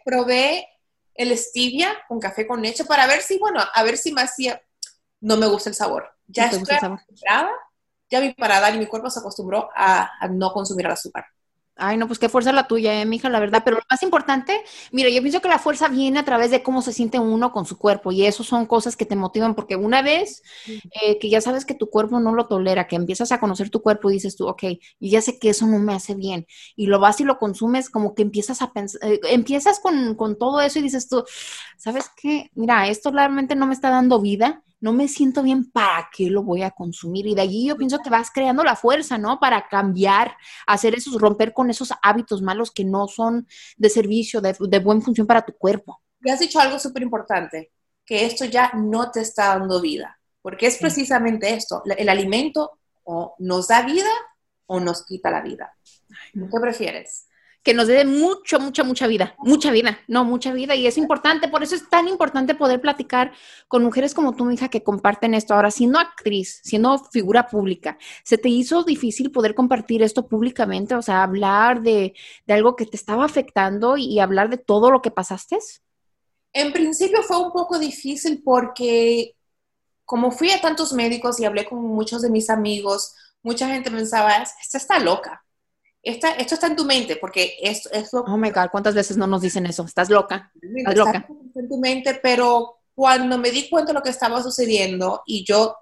probé, 0.05 0.67
el 1.13 1.37
stevia 1.37 1.93
con 2.07 2.19
café 2.19 2.47
con 2.47 2.61
leche 2.61 2.85
para 2.85 3.05
ver 3.07 3.21
si, 3.21 3.37
bueno, 3.37 3.61
a 3.73 3.83
ver 3.83 3.97
si 3.97 4.11
me 4.11 4.21
hacía, 4.21 4.61
no 5.21 5.37
me 5.37 5.47
gusta 5.47 5.69
el 5.69 5.75
sabor. 5.75 6.09
Ya 6.27 6.45
estoy 6.45 6.75
acostumbrada, 6.75 7.51
ya 8.09 8.21
mi 8.21 8.33
paladar 8.33 8.73
y 8.75 8.79
mi 8.79 8.87
cuerpo 8.87 9.09
se 9.09 9.19
acostumbró 9.19 9.69
a, 9.75 10.09
a 10.19 10.27
no 10.27 10.51
consumir 10.51 10.85
el 10.85 10.93
azúcar. 10.93 11.25
Ay, 11.75 11.97
no, 11.97 12.05
pues 12.05 12.19
qué 12.19 12.29
fuerza 12.29 12.51
la 12.53 12.67
tuya, 12.67 13.01
eh, 13.01 13.05
mija, 13.05 13.29
la 13.31 13.39
verdad. 13.39 13.63
Pero 13.65 13.77
lo 13.77 13.83
más 13.89 14.03
importante, 14.03 14.61
mira, 14.91 15.09
yo 15.09 15.21
pienso 15.21 15.41
que 15.41 15.47
la 15.49 15.57
fuerza 15.57 15.87
viene 15.89 16.19
a 16.19 16.25
través 16.25 16.51
de 16.51 16.61
cómo 16.61 16.83
se 16.83 16.93
siente 16.93 17.17
uno 17.19 17.51
con 17.51 17.65
su 17.65 17.79
cuerpo. 17.79 18.11
Y 18.11 18.25
eso 18.27 18.43
son 18.43 18.67
cosas 18.67 18.95
que 18.95 19.05
te 19.07 19.15
motivan, 19.15 19.55
porque 19.55 19.75
una 19.75 20.03
vez 20.03 20.43
eh, 21.01 21.17
que 21.19 21.29
ya 21.31 21.41
sabes 21.41 21.65
que 21.65 21.73
tu 21.73 21.89
cuerpo 21.89 22.19
no 22.19 22.35
lo 22.35 22.47
tolera, 22.47 22.87
que 22.87 22.95
empiezas 22.95 23.31
a 23.31 23.39
conocer 23.39 23.71
tu 23.71 23.81
cuerpo 23.81 24.11
y 24.11 24.13
dices 24.15 24.35
tú, 24.35 24.47
ok, 24.47 24.63
y 24.99 25.09
ya 25.09 25.21
sé 25.21 25.39
que 25.39 25.49
eso 25.49 25.65
no 25.65 25.79
me 25.79 25.95
hace 25.95 26.13
bien. 26.13 26.45
Y 26.75 26.85
lo 26.87 26.99
vas 26.99 27.19
y 27.21 27.23
lo 27.23 27.39
consumes, 27.39 27.89
como 27.89 28.13
que 28.13 28.21
empiezas 28.21 28.61
a 28.61 28.71
pensar, 28.71 29.01
eh, 29.09 29.19
empiezas 29.31 29.79
con, 29.79 30.13
con 30.15 30.37
todo 30.37 30.61
eso 30.61 30.77
y 30.79 30.83
dices 30.83 31.09
tú, 31.09 31.23
¿sabes 31.77 32.09
qué? 32.21 32.51
Mira, 32.55 32.87
esto 32.87 33.11
realmente 33.11 33.55
no 33.55 33.65
me 33.67 33.73
está 33.73 33.89
dando 33.89 34.21
vida 34.21 34.63
no 34.83 34.91
me 34.91 35.07
siento 35.07 35.43
bien, 35.43 35.71
¿para 35.71 36.09
qué 36.11 36.29
lo 36.29 36.43
voy 36.43 36.61
a 36.61 36.71
consumir? 36.71 37.25
Y 37.25 37.35
de 37.35 37.41
allí 37.41 37.67
yo 37.67 37.77
pienso 37.77 37.99
que 37.99 38.09
vas 38.09 38.29
creando 38.29 38.65
la 38.65 38.75
fuerza, 38.75 39.17
¿no? 39.17 39.39
Para 39.39 39.69
cambiar, 39.69 40.35
hacer 40.67 40.93
esos, 40.93 41.21
romper 41.21 41.53
con 41.53 41.69
esos 41.69 41.93
hábitos 42.01 42.41
malos 42.41 42.69
que 42.69 42.83
no 42.83 43.07
son 43.07 43.47
de 43.77 43.89
servicio, 43.89 44.41
de, 44.41 44.53
de 44.59 44.79
buena 44.79 44.99
función 44.99 45.25
para 45.25 45.45
tu 45.45 45.53
cuerpo. 45.53 46.01
Y 46.19 46.29
has 46.29 46.41
dicho 46.41 46.59
algo 46.59 46.79
súper 46.79 47.01
importante, 47.01 47.71
que 48.05 48.25
esto 48.25 48.43
ya 48.43 48.73
no 48.73 49.09
te 49.09 49.21
está 49.21 49.57
dando 49.57 49.79
vida, 49.79 50.19
porque 50.41 50.67
es 50.67 50.77
precisamente 50.79 51.53
esto, 51.53 51.81
el 51.85 52.09
alimento 52.09 52.71
o 53.05 53.35
nos 53.39 53.69
da 53.69 53.83
vida 53.83 54.11
o 54.65 54.81
nos 54.81 55.05
quita 55.05 55.31
la 55.31 55.39
vida. 55.39 55.73
¿Qué 56.33 56.59
prefieres? 56.59 57.27
Que 57.63 57.73
nos 57.73 57.87
dé 57.87 58.03
mucho, 58.03 58.59
mucha, 58.59 58.83
mucha 58.83 59.07
vida, 59.07 59.35
mucha 59.39 59.71
vida, 59.71 59.99
no, 60.07 60.25
mucha 60.25 60.51
vida. 60.51 60.75
Y 60.75 60.85
es 60.85 60.97
importante, 60.97 61.47
por 61.47 61.63
eso 61.63 61.75
es 61.75 61.89
tan 61.89 62.09
importante 62.09 62.55
poder 62.55 62.81
platicar 62.81 63.31
con 63.69 63.83
mujeres 63.83 64.13
como 64.13 64.35
tú, 64.35 64.51
hija, 64.51 64.67
que 64.67 64.83
comparten 64.83 65.33
esto. 65.33 65.53
Ahora, 65.53 65.71
siendo 65.71 65.97
actriz, 65.97 66.59
siendo 66.63 66.97
figura 66.97 67.47
pública, 67.47 67.97
¿se 68.25 68.37
te 68.37 68.49
hizo 68.49 68.83
difícil 68.83 69.31
poder 69.31 69.55
compartir 69.55 70.03
esto 70.03 70.27
públicamente? 70.27 70.93
O 70.95 71.01
sea, 71.01 71.23
hablar 71.23 71.81
de, 71.81 72.13
de 72.45 72.53
algo 72.53 72.75
que 72.75 72.85
te 72.85 72.97
estaba 72.97 73.23
afectando 73.23 73.95
y 73.95 74.19
hablar 74.19 74.49
de 74.49 74.57
todo 74.57 74.91
lo 74.91 75.01
que 75.01 75.11
pasaste. 75.11 75.57
En 76.51 76.73
principio 76.73 77.23
fue 77.23 77.37
un 77.37 77.51
poco 77.51 77.79
difícil 77.79 78.41
porque 78.43 79.35
como 80.03 80.31
fui 80.31 80.51
a 80.51 80.59
tantos 80.59 80.91
médicos 80.91 81.39
y 81.39 81.45
hablé 81.45 81.65
con 81.65 81.81
muchos 81.81 82.21
de 82.21 82.29
mis 82.29 82.49
amigos, 82.49 83.15
mucha 83.41 83.67
gente 83.69 83.89
pensaba, 83.89 84.35
esta 84.35 84.77
está 84.77 84.99
loca 84.99 85.42
esta, 86.03 86.31
esto 86.33 86.55
está 86.55 86.67
en 86.67 86.75
tu 86.75 86.83
mente, 86.83 87.15
porque 87.15 87.57
esto, 87.61 87.89
esto... 87.93 88.25
Oh 88.27 88.37
my 88.37 88.51
God, 88.51 88.67
¿cuántas 88.71 88.93
veces 88.93 89.15
no 89.15 89.25
nos 89.25 89.41
dicen 89.41 89.65
eso? 89.65 89.83
Estás 89.85 90.09
loca, 90.09 90.51
estás 90.61 90.95
loca. 90.97 91.27
Está 91.47 91.59
en 91.61 91.69
tu 91.69 91.77
mente, 91.77 92.19
pero 92.21 92.81
cuando 92.93 93.37
me 93.37 93.51
di 93.51 93.69
cuenta 93.69 93.93
de 93.93 93.93
lo 93.93 94.03
que 94.03 94.09
estaba 94.09 94.43
sucediendo 94.43 95.23
y 95.25 95.45
yo 95.45 95.75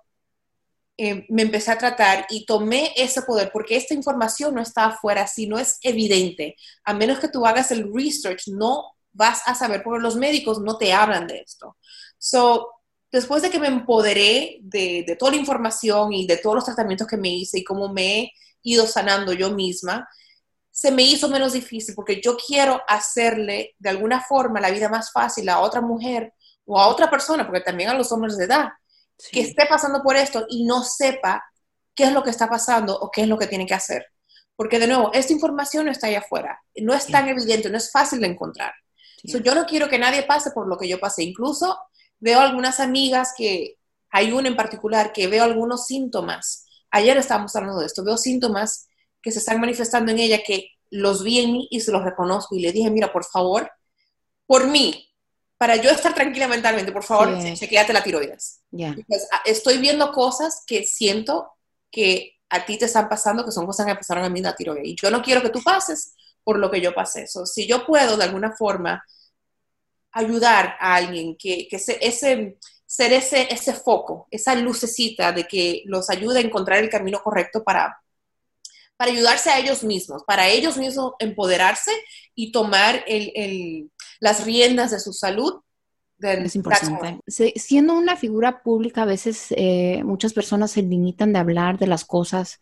eh, 0.97 1.25
me 1.29 1.41
empecé 1.41 1.71
a 1.71 1.77
tratar 1.77 2.27
y 2.29 2.45
tomé 2.45 2.93
ese 2.95 3.23
poder, 3.23 3.49
porque 3.51 3.75
esta 3.75 3.95
información 3.95 4.53
no 4.53 4.61
está 4.61 4.85
afuera, 4.85 5.25
si 5.25 5.47
no 5.47 5.57
es 5.57 5.79
evidente, 5.81 6.55
a 6.83 6.93
menos 6.93 7.17
que 7.17 7.27
tú 7.27 7.43
hagas 7.45 7.71
el 7.71 7.91
research, 7.91 8.47
no 8.49 8.91
vas 9.11 9.41
a 9.47 9.55
saber, 9.55 9.81
porque 9.81 10.03
los 10.03 10.15
médicos 10.15 10.61
no 10.61 10.77
te 10.77 10.93
hablan 10.93 11.25
de 11.25 11.39
esto. 11.39 11.77
So, 12.19 12.69
después 13.11 13.41
de 13.41 13.49
que 13.49 13.59
me 13.59 13.67
empoderé 13.67 14.59
de, 14.61 15.03
de 15.07 15.15
toda 15.15 15.31
la 15.31 15.37
información 15.37 16.13
y 16.13 16.27
de 16.27 16.37
todos 16.37 16.57
los 16.57 16.65
tratamientos 16.65 17.07
que 17.07 17.17
me 17.17 17.29
hice 17.29 17.57
y 17.57 17.63
cómo 17.63 17.91
me 17.91 18.31
ido 18.63 18.87
sanando 18.87 19.33
yo 19.33 19.51
misma, 19.51 20.07
se 20.69 20.91
me 20.91 21.03
hizo 21.03 21.27
menos 21.27 21.53
difícil 21.53 21.95
porque 21.95 22.21
yo 22.21 22.37
quiero 22.37 22.81
hacerle 22.87 23.75
de 23.79 23.89
alguna 23.89 24.21
forma 24.21 24.61
la 24.61 24.71
vida 24.71 24.89
más 24.89 25.11
fácil 25.11 25.49
a 25.49 25.59
otra 25.59 25.81
mujer 25.81 26.33
o 26.65 26.79
a 26.79 26.87
otra 26.87 27.09
persona, 27.09 27.45
porque 27.45 27.61
también 27.61 27.89
a 27.89 27.93
los 27.93 28.11
hombres 28.11 28.37
de 28.37 28.45
edad, 28.45 28.69
que 29.31 29.41
esté 29.41 29.65
pasando 29.67 30.01
por 30.01 30.15
esto 30.15 30.45
y 30.49 30.63
no 30.63 30.83
sepa 30.83 31.43
qué 31.93 32.05
es 32.05 32.13
lo 32.13 32.23
que 32.23 32.29
está 32.29 32.47
pasando 32.47 32.97
o 32.97 33.11
qué 33.11 33.23
es 33.23 33.27
lo 33.27 33.37
que 33.37 33.47
tiene 33.47 33.65
que 33.65 33.73
hacer. 33.73 34.05
Porque 34.55 34.79
de 34.79 34.87
nuevo, 34.87 35.11
esta 35.13 35.33
información 35.33 35.85
no 35.85 35.91
está 35.91 36.07
ahí 36.07 36.15
afuera, 36.15 36.61
no 36.75 36.93
es 36.93 37.07
tan 37.07 37.27
evidente, 37.27 37.69
no 37.69 37.77
es 37.77 37.91
fácil 37.91 38.21
de 38.21 38.27
encontrar. 38.27 38.73
yo 39.23 39.55
no 39.55 39.65
quiero 39.65 39.89
que 39.89 39.99
nadie 39.99 40.23
pase 40.23 40.51
por 40.51 40.67
lo 40.67 40.77
que 40.77 40.87
yo 40.87 40.99
pasé. 40.99 41.23
Incluso 41.23 41.77
veo 42.19 42.39
algunas 42.39 42.79
amigas 42.79 43.33
que, 43.35 43.77
hay 44.11 44.31
una 44.31 44.49
en 44.49 44.55
particular 44.55 45.13
que 45.13 45.27
veo 45.27 45.43
algunos 45.43 45.87
síntomas 45.87 46.60
ayer 46.91 47.17
estábamos 47.17 47.55
hablando 47.55 47.79
de 47.79 47.87
esto, 47.87 48.03
veo 48.03 48.17
síntomas 48.17 48.87
que 49.21 49.31
se 49.31 49.39
están 49.39 49.59
manifestando 49.59 50.11
en 50.11 50.19
ella 50.19 50.43
que 50.43 50.71
los 50.89 51.23
vi 51.23 51.39
en 51.39 51.53
mí 51.53 51.67
y 51.71 51.79
se 51.79 51.91
los 51.91 52.03
reconozco 52.03 52.55
y 52.55 52.59
le 52.59 52.71
dije, 52.71 52.89
mira, 52.89 53.11
por 53.11 53.23
favor, 53.23 53.71
por 54.45 54.67
mí, 54.67 55.07
para 55.57 55.77
yo 55.77 55.89
estar 55.89 56.13
tranquila 56.13 56.47
mentalmente, 56.47 56.91
por 56.91 57.03
favor, 57.03 57.41
sí. 57.41 57.53
chequeate 57.53 57.93
la 57.93 58.03
tiroides. 58.03 58.61
Ah, 59.31 59.41
estoy 59.45 59.77
viendo 59.77 60.11
cosas 60.11 60.63
que 60.67 60.83
siento 60.83 61.51
que 61.89 62.39
a 62.49 62.65
ti 62.65 62.77
te 62.77 62.85
están 62.85 63.07
pasando, 63.07 63.45
que 63.45 63.51
son 63.51 63.65
cosas 63.65 63.85
que 63.85 63.93
me 63.93 63.97
pasaron 63.97 64.25
a 64.25 64.29
mí 64.29 64.39
en 64.39 64.45
la 64.45 64.55
tiroides. 64.55 64.87
Y 64.87 64.95
yo 64.95 65.09
no 65.09 65.21
quiero 65.21 65.41
que 65.41 65.49
tú 65.49 65.61
pases 65.63 66.15
por 66.43 66.57
lo 66.59 66.69
que 66.69 66.81
yo 66.81 66.93
pasé. 66.93 67.23
eso 67.23 67.45
si 67.45 67.67
yo 67.67 67.85
puedo 67.85 68.17
de 68.17 68.23
alguna 68.23 68.51
forma 68.51 69.03
ayudar 70.11 70.75
a 70.79 70.95
alguien 70.95 71.37
que, 71.37 71.67
que 71.69 71.77
ese, 71.77 72.57
ser 72.91 73.13
ese, 73.13 73.47
ese 73.49 73.71
foco, 73.71 74.27
esa 74.31 74.53
lucecita 74.53 75.31
de 75.31 75.47
que 75.47 75.81
los 75.85 76.09
ayude 76.09 76.39
a 76.39 76.41
encontrar 76.41 76.79
el 76.79 76.89
camino 76.89 77.21
correcto 77.23 77.63
para, 77.63 78.01
para 78.97 79.13
ayudarse 79.13 79.49
a 79.49 79.59
ellos 79.59 79.81
mismos, 79.85 80.23
para 80.27 80.49
ellos 80.49 80.75
mismos 80.75 81.13
empoderarse 81.19 81.91
y 82.35 82.51
tomar 82.51 83.01
el, 83.07 83.89
las 84.19 84.43
riendas 84.43 84.91
de 84.91 84.99
su 84.99 85.13
salud. 85.13 85.61
Es 86.19 86.57
importante. 86.57 87.21
siendo 87.55 87.93
una 87.93 88.17
figura 88.17 88.61
pública, 88.61 89.03
a 89.03 89.05
veces 89.05 89.47
eh, 89.51 90.03
muchas 90.03 90.33
personas 90.33 90.71
se 90.71 90.81
limitan 90.81 91.31
de 91.31 91.39
hablar 91.39 91.79
de 91.79 91.87
las 91.87 92.03
cosas, 92.03 92.59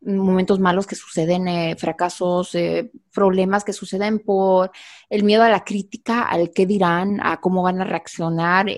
momentos 0.00 0.58
malos 0.58 0.86
que 0.86 0.94
suceden, 0.94 1.48
eh, 1.48 1.76
fracasos, 1.76 2.54
eh, 2.54 2.90
problemas 3.12 3.62
que 3.62 3.74
suceden 3.74 4.20
por 4.20 4.70
el 5.10 5.22
miedo 5.22 5.42
a 5.42 5.50
la 5.50 5.64
crítica, 5.64 6.22
al 6.22 6.50
qué 6.54 6.64
dirán, 6.64 7.20
a 7.22 7.42
cómo 7.42 7.62
van 7.62 7.82
a 7.82 7.84
reaccionar 7.84 8.70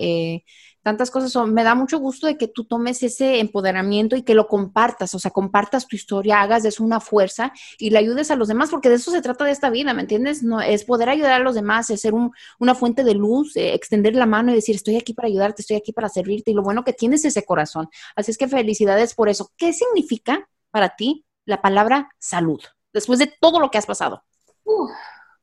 tantas 0.83 1.11
cosas. 1.11 1.31
Son, 1.31 1.53
me 1.53 1.63
da 1.63 1.75
mucho 1.75 1.99
gusto 1.99 2.27
de 2.27 2.37
que 2.37 2.47
tú 2.47 2.65
tomes 2.65 3.03
ese 3.03 3.39
empoderamiento 3.39 4.15
y 4.15 4.23
que 4.23 4.33
lo 4.33 4.47
compartas, 4.47 5.13
o 5.13 5.19
sea, 5.19 5.31
compartas 5.31 5.87
tu 5.87 5.95
historia, 5.95 6.41
hagas 6.41 6.63
de 6.63 6.69
eso 6.69 6.83
una 6.83 6.99
fuerza 6.99 7.51
y 7.77 7.89
le 7.89 7.99
ayudes 7.99 8.31
a 8.31 8.35
los 8.35 8.47
demás, 8.47 8.69
porque 8.69 8.89
de 8.89 8.95
eso 8.95 9.11
se 9.11 9.21
trata 9.21 9.45
de 9.45 9.51
esta 9.51 9.69
vida, 9.69 9.93
¿me 9.93 10.01
entiendes? 10.01 10.43
No, 10.43 10.61
es 10.61 10.83
poder 10.83 11.09
ayudar 11.09 11.33
a 11.33 11.39
los 11.39 11.55
demás, 11.55 11.89
es 11.89 12.01
ser 12.01 12.13
una 12.13 12.75
fuente 12.75 13.03
de 13.03 13.15
luz, 13.15 13.55
eh, 13.55 13.73
extender 13.73 14.15
la 14.15 14.25
mano 14.25 14.51
y 14.51 14.55
decir, 14.55 14.75
estoy 14.75 14.97
aquí 14.97 15.13
para 15.13 15.27
ayudarte, 15.27 15.61
estoy 15.61 15.77
aquí 15.77 15.93
para 15.93 16.09
servirte 16.09 16.51
y 16.51 16.53
lo 16.53 16.63
bueno 16.63 16.83
que 16.83 16.93
tienes 16.93 17.25
ese 17.25 17.43
corazón. 17.43 17.89
Así 18.15 18.31
es 18.31 18.37
que 18.37 18.47
felicidades 18.47 19.13
por 19.13 19.29
eso. 19.29 19.51
¿Qué 19.57 19.73
significa 19.73 20.47
para 20.71 20.95
ti 20.95 21.25
la 21.45 21.61
palabra 21.61 22.09
salud 22.19 22.61
después 22.93 23.19
de 23.19 23.31
todo 23.39 23.59
lo 23.59 23.69
que 23.71 23.77
has 23.77 23.85
pasado? 23.85 24.23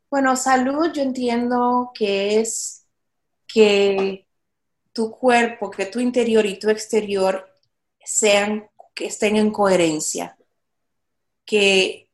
bueno, 0.09 0.37
salud 0.37 0.93
yo 0.93 1.03
entiendo 1.03 1.91
que 1.93 2.41
es 2.41 2.87
que 3.47 4.26
tu 4.97 5.11
cuerpo, 5.11 5.71
que 5.71 5.85
tu 5.85 6.01
interior 6.01 6.47
y 6.47 6.59
tu 6.59 6.71
exterior 6.71 7.47
sean, 8.03 8.67
que 8.95 9.05
estén 9.05 9.37
en 9.37 9.51
coherencia, 9.51 10.39
que, 11.45 12.09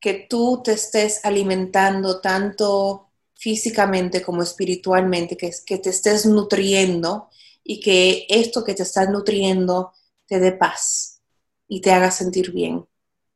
que 0.00 0.26
tú 0.30 0.62
te 0.64 0.72
estés 0.72 1.22
alimentando 1.26 2.22
tanto 2.22 3.10
físicamente 3.34 4.22
como 4.22 4.42
espiritualmente, 4.42 5.36
que, 5.36 5.50
que 5.66 5.76
te 5.76 5.90
estés 5.90 6.24
nutriendo 6.24 7.28
y 7.62 7.80
que 7.80 8.24
esto 8.30 8.64
que 8.64 8.72
te 8.72 8.84
estás 8.84 9.10
nutriendo 9.10 9.92
te 10.26 10.40
dé 10.40 10.52
paz 10.52 11.20
y 11.68 11.82
te 11.82 11.92
haga 11.92 12.10
sentir 12.10 12.50
bien. 12.50 12.86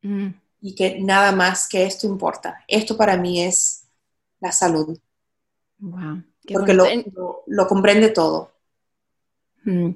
Mm. 0.01 0.29
Y 0.63 0.75
que 0.75 1.01
nada 1.01 1.33
más 1.33 1.69
que 1.69 1.85
esto 1.85 2.07
importa. 2.07 2.65
Esto 2.67 2.97
para 2.97 3.19
mí 3.19 3.43
es 3.43 3.89
la 4.41 4.53
salud. 4.53 4.99
Wow, 5.81 6.25
porque 6.51 6.73
lo, 6.73 6.87
lo, 7.47 7.67
comprende 7.69 8.09
todo. 8.09 8.56
Mm, 9.67 9.91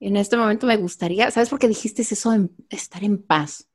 en 0.00 0.16
este 0.16 0.36
momento 0.36 0.66
me 0.66 0.76
gustaría, 0.76 1.30
¿sabes 1.30 1.48
por 1.48 1.58
qué 1.58 1.68
dijiste 1.68 2.02
eso 2.02 2.30
de 2.30 2.48
estar 2.70 3.02
en 3.02 3.22
paz? 3.22 3.68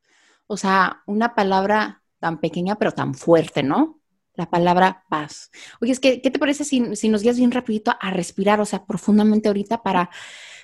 O 0.46 0.56
sea, 0.56 1.02
una 1.06 1.34
palabra 1.34 2.02
tan 2.20 2.40
pequeña 2.40 2.76
pero 2.76 2.92
tan 2.92 3.14
fuerte, 3.14 3.62
¿no? 3.62 4.00
La 4.34 4.48
palabra 4.48 5.04
paz. 5.10 5.50
Oye, 5.80 5.92
es 5.92 6.00
que, 6.00 6.22
¿qué 6.22 6.30
te 6.30 6.38
parece 6.38 6.64
si, 6.64 6.80
nos 6.80 7.22
guías 7.22 7.36
bien 7.36 7.50
rapidito 7.50 7.94
a 8.00 8.10
respirar, 8.10 8.60
o 8.60 8.64
sea, 8.64 8.86
profundamente 8.86 9.48
ahorita 9.48 9.82
para 9.82 10.10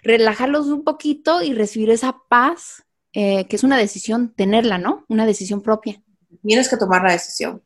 relajarlos 0.03 0.69
un 0.69 0.85
poquito 0.85 1.43
y 1.43 1.53
recibir 1.53 1.91
esa 1.91 2.17
paz, 2.29 2.85
eh, 3.13 3.47
que 3.49 3.57
es 3.57 3.65
una 3.65 3.77
decisión, 3.77 4.33
tenerla, 4.35 4.79
¿no? 4.79 5.05
Una 5.09 5.27
decisión 5.27 5.61
propia. 5.61 6.01
Tienes 6.43 6.69
que 6.69 6.77
tomar 6.77 7.03
la 7.03 7.13
decisión. 7.13 7.63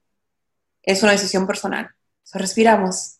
Es 0.82 1.02
una 1.02 1.12
decisión 1.12 1.46
personal. 1.46 1.90
O 2.34 2.38
respiramos. 2.38 3.18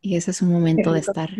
Y 0.00 0.16
ese 0.16 0.30
es 0.30 0.42
un 0.42 0.52
momento 0.52 0.92
de 0.92 1.00
estar. 1.00 1.30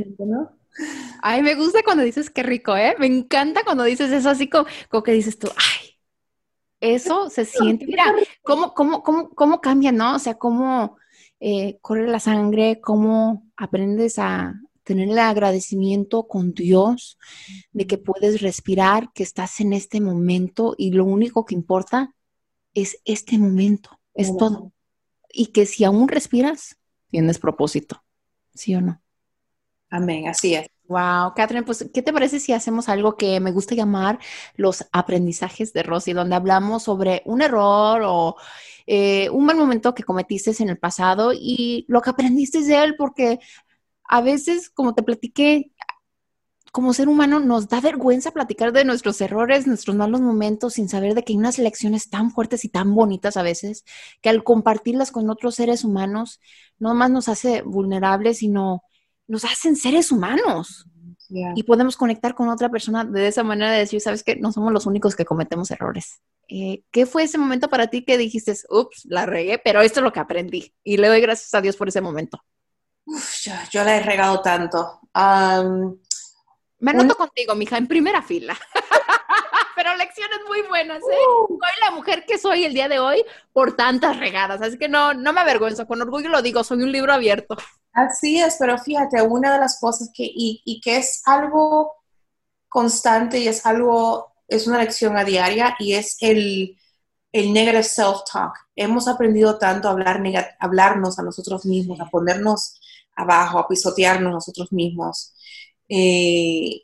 Ay, 1.23 1.43
me 1.43 1.55
gusta 1.55 1.83
cuando 1.83 2.03
dices 2.03 2.31
qué 2.31 2.43
rico, 2.43 2.77
¿eh? 2.77 2.95
Me 2.99 3.07
encanta 3.07 3.63
cuando 3.65 3.85
dices 3.85 4.11
eso, 4.13 4.31
así 4.31 4.49
como, 4.49 4.67
que 5.03 5.13
dices 5.13 5.39
tú, 5.39 5.49
ay, 5.57 5.99
eso 6.81 7.31
se 7.31 7.45
siente. 7.45 7.87
Mira, 7.87 8.15
cómo, 8.43 8.75
cómo, 8.75 9.03
cómo, 9.03 9.31
cómo 9.31 9.61
cambia, 9.61 9.93
¿no? 9.93 10.17
O 10.17 10.19
sea, 10.19 10.35
cómo 10.35 10.97
eh, 11.41 11.79
corre 11.81 12.07
la 12.07 12.21
sangre, 12.21 12.81
cómo 12.81 13.47
aprendes 13.57 14.19
a 14.19 14.55
tener 14.85 15.09
el 15.09 15.19
agradecimiento 15.19 16.27
con 16.27 16.53
Dios 16.53 17.19
de 17.73 17.87
que 17.87 17.97
puedes 17.97 18.41
respirar, 18.41 19.13
que 19.13 19.23
estás 19.23 19.61
en 19.61 19.73
este 19.73 20.01
momento 20.01 20.75
y 20.77 20.93
lo 20.93 21.05
único 21.05 21.45
que 21.45 21.55
importa 21.55 22.15
es 22.75 23.01
este 23.05 23.39
momento, 23.39 24.01
es 24.15 24.37
todo. 24.37 24.73
Y 25.33 25.47
que 25.47 25.67
si 25.67 25.85
aún 25.85 26.09
respiras, 26.09 26.77
tienes 27.11 27.39
propósito. 27.39 28.03
¿Sí 28.55 28.75
o 28.75 28.81
no? 28.81 29.03
Amén, 29.91 30.29
así 30.29 30.55
es. 30.55 30.69
Wow, 30.89 31.35
Catherine, 31.37 31.65
pues, 31.65 31.89
¿qué 31.95 32.03
te 32.03 32.13
parece 32.13 32.41
si 32.41 32.53
hacemos 32.53 32.89
algo 32.89 33.17
que 33.17 33.39
me 33.39 33.53
gusta 33.53 33.75
llamar 33.77 34.19
los 34.57 34.85
aprendizajes 34.93 35.73
de 35.73 35.85
Rosy, 35.85 36.13
donde 36.13 36.35
hablamos 36.35 36.83
sobre 36.85 37.23
un 37.27 37.43
error 37.43 38.03
o 38.05 38.37
eh, 38.87 39.31
un 39.31 39.47
mal 39.47 39.57
momento 39.57 39.95
que 39.95 40.03
cometiste 40.03 40.53
en 40.61 40.69
el 40.69 40.79
pasado 40.79 41.33
y 41.33 41.85
lo 41.89 42.03
que 42.03 42.11
aprendiste 42.11 42.63
de 42.63 42.83
él? 42.83 42.95
Porque 42.97 43.39
a 44.09 44.21
veces, 44.23 44.71
como 44.71 44.95
te 44.95 45.03
platiqué, 45.05 45.73
como 46.71 46.93
ser 46.95 47.09
humano 47.09 47.41
nos 47.41 47.69
da 47.69 47.81
vergüenza 47.81 48.31
platicar 48.31 48.73
de 48.73 48.85
nuestros 48.85 49.21
errores, 49.21 49.67
nuestros 49.67 49.97
malos 49.97 50.21
momentos, 50.21 50.75
sin 50.75 50.89
saber 50.89 51.15
de 51.15 51.25
que 51.25 51.33
hay 51.33 51.37
unas 51.39 51.59
lecciones 51.59 52.11
tan 52.11 52.31
fuertes 52.31 52.65
y 52.65 52.69
tan 52.69 52.95
bonitas 52.95 53.37
a 53.37 53.43
veces, 53.43 53.85
que 54.21 54.29
al 54.29 54.45
compartirlas 54.45 55.11
con 55.11 55.31
otros 55.31 55.57
seres 55.57 55.85
humanos, 55.85 56.41
no 56.79 56.95
más 56.95 57.11
nos 57.11 57.29
hace 57.29 57.63
vulnerables, 57.63 58.39
sino 58.39 58.83
nos 59.27 59.45
hacen 59.45 59.77
seres 59.77 60.13
humanos. 60.13 60.87
Y 61.55 61.63
podemos 61.63 61.97
conectar 61.97 62.35
con 62.35 62.49
otra 62.49 62.69
persona 62.69 63.05
de 63.05 63.29
esa 63.29 63.45
manera 63.45 63.71
de 63.71 63.79
decir, 63.79 64.01
sabes 64.01 64.25
que 64.25 64.35
no 64.37 64.51
somos 64.51 64.73
los 64.73 64.87
únicos 64.87 65.15
que 65.15 65.25
cometemos 65.25 65.71
errores. 65.71 66.21
Eh, 66.49 66.83
¿Qué 66.91 67.07
fue 67.07 67.23
ese 67.23 67.39
momento 67.39 67.69
para 67.69 67.87
ti 67.87 68.05
que 68.05 68.19
dijiste, 68.19 68.53
ups, 68.69 69.05
la 69.05 69.27
regué, 69.27 69.61
pero 69.63 69.81
esto 69.81 70.01
es 70.01 70.05
lo 70.05 70.13
que 70.13 70.19
aprendí? 70.19 70.75
Y 70.83 70.97
le 70.97 71.07
doy 71.07 71.21
gracias 71.21 71.55
a 71.55 71.61
Dios 71.61 71.77
por 71.77 71.89
ese 71.89 72.01
momento. 72.01 72.43
yo, 73.71 73.85
la 73.85 73.97
he 73.97 74.03
regado 74.03 74.41
tanto. 74.41 75.01
Me 76.81 76.91
anoto 76.91 77.17
contigo, 77.17 77.55
mija, 77.55 77.77
en 77.77 77.87
primera 77.87 78.23
fila. 78.23 78.57
Pero 79.77 79.95
lecciones 79.97 80.41
muy 80.47 80.63
buenas, 80.63 80.99
¿eh? 80.99 81.17
Uh. 81.49 81.59
Soy 81.59 81.81
la 81.81 81.91
mujer 81.93 82.25
que 82.27 82.39
soy 82.39 82.65
el 82.65 82.75
día 82.75 82.89
de 82.89 82.99
hoy 82.99 83.25
por 83.53 83.77
tantas 83.77 84.19
regadas, 84.19 84.61
así 84.61 84.79
que 84.79 84.89
no, 84.89 85.15
no 85.15 85.33
me 85.33 85.41
avergüenzo, 85.41 85.87
con 85.87 86.03
orgullo 86.03 86.29
lo 86.29 86.43
digo, 86.43 86.65
soy 86.65 86.83
un 86.83 86.93
libro 86.93 87.13
abierto. 87.13 87.57
Así 87.93 88.41
es, 88.41 88.57
pero 88.59 88.79
fíjate, 88.79 89.23
una 89.23 89.53
de 89.53 89.59
las 89.59 89.81
cosas 89.81 90.11
que, 90.15 90.25
y, 90.25 90.63
y 90.65 90.81
que 90.81 90.99
es 90.99 91.23
algo 91.27 91.93
constante 92.69 93.39
y 93.39 93.49
es 93.49 93.67
algo, 93.67 94.33
es 94.49 94.67
una 94.67 94.79
lección 94.79 95.17
a 95.17 95.25
diaria 95.25 95.77
y 95.79 95.95
es 95.95 96.17
el, 96.21 96.79
el 97.33 97.53
negative 97.53 97.83
self-talk. 97.83 98.53
Hemos 98.77 99.09
aprendido 99.09 99.59
tanto 99.59 99.89
a 99.89 99.93
hablar, 99.93 100.23
hablarnos 100.59 101.19
a 101.19 101.23
nosotros 101.23 101.65
mismos, 101.67 102.01
a 102.01 102.07
ponernos 102.07 102.81
abajo, 103.17 103.59
a 103.59 103.69
pisotearnos 103.69 104.33
nosotros 104.33 104.73
mismos. 104.73 105.35
Eh, 105.93 106.83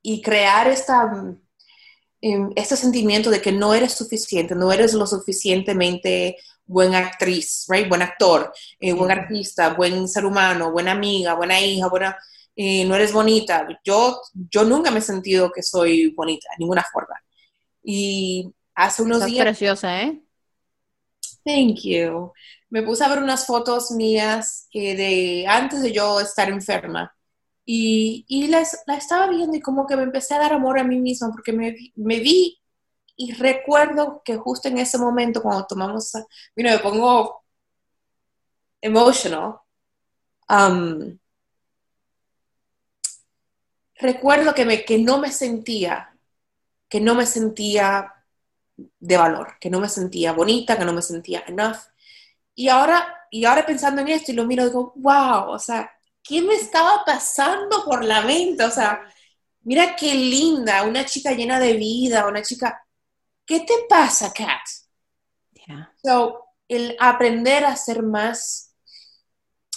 y 0.00 0.22
crear 0.22 0.66
esta, 0.68 1.12
em, 2.22 2.50
este 2.56 2.76
sentimiento 2.76 3.30
de 3.30 3.42
que 3.42 3.52
no 3.52 3.74
eres 3.74 3.92
suficiente, 3.92 4.54
no 4.54 4.72
eres 4.72 4.94
lo 4.94 5.06
suficientemente 5.06 6.38
buena 6.64 6.98
actriz, 6.98 7.66
right? 7.68 7.86
buen 7.86 8.00
actor, 8.00 8.50
eh, 8.80 8.94
buen 8.94 9.10
artista, 9.10 9.74
buen 9.74 10.08
ser 10.08 10.24
humano, 10.24 10.72
buena 10.72 10.92
amiga, 10.92 11.34
buena 11.34 11.60
hija, 11.60 11.86
buena, 11.88 12.16
eh, 12.56 12.84
no 12.86 12.94
eres 12.94 13.12
bonita. 13.12 13.68
Yo, 13.84 14.18
yo 14.50 14.64
nunca 14.64 14.90
me 14.90 15.00
he 15.00 15.02
sentido 15.02 15.52
que 15.52 15.62
soy 15.62 16.14
bonita, 16.14 16.48
de 16.52 16.60
ninguna 16.60 16.84
forma. 16.90 17.14
Y 17.84 18.50
hace 18.74 19.02
unos 19.02 19.26
días... 19.26 19.44
preciosa, 19.44 20.02
¿eh? 20.02 20.22
Thank 21.44 21.80
you 21.82 22.32
me 22.72 22.82
puse 22.82 23.04
a 23.04 23.08
ver 23.08 23.22
unas 23.22 23.44
fotos 23.44 23.90
mías 23.90 24.66
de 24.72 25.44
antes 25.46 25.82
de 25.82 25.92
yo 25.92 26.20
estar 26.20 26.48
enferma. 26.48 27.14
Y, 27.66 28.24
y 28.28 28.46
la, 28.48 28.62
estaba 28.62 29.28
viendo 29.28 29.54
y 29.54 29.60
como 29.60 29.86
que 29.86 29.94
me 29.94 30.04
empecé 30.04 30.34
a 30.34 30.38
dar 30.38 30.54
amor 30.54 30.78
a 30.78 30.84
mí 30.84 30.98
misma 30.98 31.30
porque 31.30 31.52
me, 31.52 31.76
me 31.96 32.20
vi 32.20 32.58
y 33.14 33.34
recuerdo 33.34 34.22
que 34.24 34.38
justo 34.38 34.68
en 34.68 34.78
ese 34.78 34.96
momento 34.96 35.42
cuando 35.42 35.66
tomamos, 35.66 36.12
mira, 36.56 36.72
me 36.72 36.78
pongo 36.78 37.44
emotional. 38.80 39.56
Um, 40.48 41.18
recuerdo 43.96 44.54
que, 44.54 44.64
me, 44.64 44.82
que 44.86 44.98
no 44.98 45.18
me 45.18 45.30
sentía, 45.30 46.16
que 46.88 47.02
no 47.02 47.14
me 47.14 47.26
sentía 47.26 48.14
de 48.98 49.16
valor, 49.18 49.58
que 49.60 49.68
no 49.68 49.78
me 49.78 49.90
sentía 49.90 50.32
bonita, 50.32 50.78
que 50.78 50.86
no 50.86 50.94
me 50.94 51.02
sentía 51.02 51.44
enough. 51.46 51.91
Y 52.54 52.68
ahora, 52.68 53.26
y 53.30 53.44
ahora 53.44 53.64
pensando 53.64 54.02
en 54.02 54.08
esto 54.08 54.32
y 54.32 54.34
lo 54.34 54.44
miro, 54.44 54.64
digo, 54.64 54.92
wow, 54.96 55.50
o 55.50 55.58
sea, 55.58 55.90
¿qué 56.22 56.42
me 56.42 56.54
estaba 56.54 57.04
pasando 57.04 57.84
por 57.84 58.04
la 58.04 58.22
mente? 58.22 58.64
O 58.64 58.70
sea, 58.70 59.00
mira 59.62 59.96
qué 59.96 60.14
linda, 60.14 60.82
una 60.84 61.04
chica 61.04 61.32
llena 61.32 61.58
de 61.58 61.74
vida, 61.74 62.26
una 62.26 62.42
chica, 62.42 62.84
¿qué 63.46 63.60
te 63.60 63.74
pasa, 63.88 64.32
Kat? 64.32 64.60
So, 66.04 66.44
el 66.68 66.96
aprender 67.00 67.64
a 67.64 67.76
ser 67.76 68.02
más, 68.02 68.74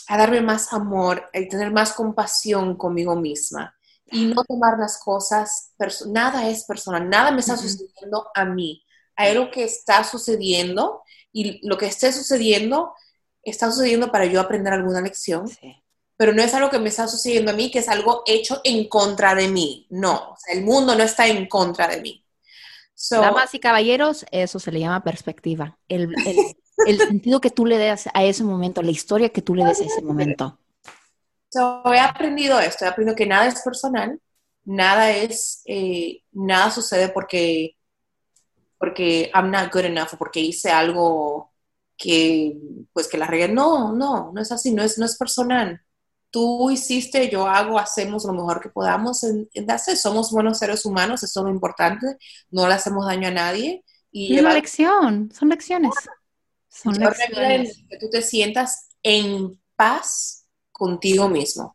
a 0.08 0.18
darme 0.18 0.42
más 0.42 0.74
amor, 0.74 1.30
el 1.34 1.48
tener 1.48 1.72
más 1.72 1.94
compasión 1.94 2.76
conmigo 2.76 3.16
misma 3.16 3.76
y 4.12 4.26
no 4.26 4.44
tomar 4.44 4.78
las 4.78 5.00
cosas, 5.00 5.74
nada 6.08 6.48
es 6.48 6.64
personal, 6.66 7.10
nada 7.10 7.32
me 7.32 7.40
está 7.40 7.58
sucediendo 7.58 8.30
a 8.36 8.46
mí. 8.46 8.84
Hay 9.16 9.32
algo 9.32 9.50
que 9.50 9.64
está 9.64 10.04
sucediendo 10.04 11.02
y 11.36 11.68
lo 11.68 11.78
que 11.78 11.88
esté 11.88 12.14
sucediendo 12.14 12.94
está 13.44 13.70
sucediendo 13.70 14.10
para 14.10 14.26
yo 14.26 14.40
aprender 14.40 14.72
alguna 14.72 15.02
lección, 15.02 15.46
pero 16.16 16.32
no 16.32 16.42
es 16.42 16.54
algo 16.54 16.70
que 16.70 16.80
me 16.80 16.88
está 16.88 17.10
sucediendo 17.10 17.52
a 17.52 17.54
mí, 17.54 17.70
que 17.70 17.80
es 17.80 17.90
algo 17.90 18.24
hecho 18.26 18.62
en 18.64 18.88
contra 18.88 19.36
de 19.36 19.50
mí. 19.50 19.86
No, 19.90 20.38
el 20.48 20.64
mundo 20.64 20.96
no 20.96 21.04
está 21.04 21.28
en 21.28 21.46
contra 21.48 21.90
de 21.90 22.02
mí. 22.02 22.26
Damas 23.12 23.54
y 23.54 23.60
caballeros, 23.60 24.26
eso 24.32 24.60
se 24.60 24.72
le 24.72 24.80
llama 24.80 25.04
perspectiva. 25.04 25.78
El, 25.90 26.16
sentido 27.00 27.42
que 27.42 27.52
tú 27.52 27.66
le 27.66 27.78
des 27.78 28.08
a 28.14 28.24
ese 28.24 28.46
momento, 28.46 28.82
la 28.82 28.92
historia 28.92 29.28
que 29.28 29.42
tú 29.42 29.56
le 29.56 29.66
des 29.66 29.82
a 29.82 29.86
ese 29.86 30.02
momento. 30.02 30.58
he 31.54 32.00
aprendido 32.00 32.62
esto, 32.62 32.86
he 32.86 32.88
aprendido 32.88 33.14
que 33.18 33.26
nada 33.26 33.48
es 33.48 33.62
personal, 33.62 34.22
nada 34.64 35.12
es, 35.12 35.62
eh, 35.66 36.22
nada 36.32 36.72
sucede 36.72 37.10
porque 37.10 37.75
porque 38.78 39.32
I'm 39.34 39.52
not 39.52 39.72
good 39.72 39.86
enough 39.86 40.14
o 40.14 40.18
porque 40.18 40.40
hice 40.40 40.70
algo 40.72 41.52
que, 41.98 42.58
pues 42.94 43.08
que 43.08 43.18
la 43.18 43.28
regué. 43.28 43.48
No, 43.48 43.94
no, 43.94 44.32
no 44.34 44.42
es 44.42 44.52
así, 44.52 44.72
no 44.72 44.84
es, 44.84 44.98
no 44.98 45.06
es 45.06 45.18
personal. 45.18 45.82
Tú 46.30 46.70
hiciste, 46.70 47.30
yo 47.30 47.48
hago, 47.48 47.80
hacemos 47.80 48.26
lo 48.26 48.34
mejor 48.34 48.60
que 48.60 48.70
podamos 48.70 49.24
en, 49.24 49.48
Somos 49.96 50.32
buenos 50.32 50.60
seres 50.60 50.86
humanos, 50.86 51.24
eso 51.24 51.40
es 51.40 51.44
lo 51.46 51.52
importante. 51.52 52.18
No 52.50 52.68
le 52.68 52.74
hacemos 52.74 53.06
daño 53.06 53.30
a 53.30 53.32
nadie. 53.32 53.84
Y 54.12 54.36
es 54.36 54.42
una 54.42 54.54
lección, 54.54 55.32
son 55.34 55.50
lecciones. 55.50 55.94
Son 56.68 56.94
lecciones. 56.94 57.84
Que 57.90 57.98
tú 57.98 58.10
te 58.10 58.22
sientas 58.22 58.90
en 59.02 59.62
paz 59.76 60.46
contigo 60.72 61.30
mismo. 61.30 61.75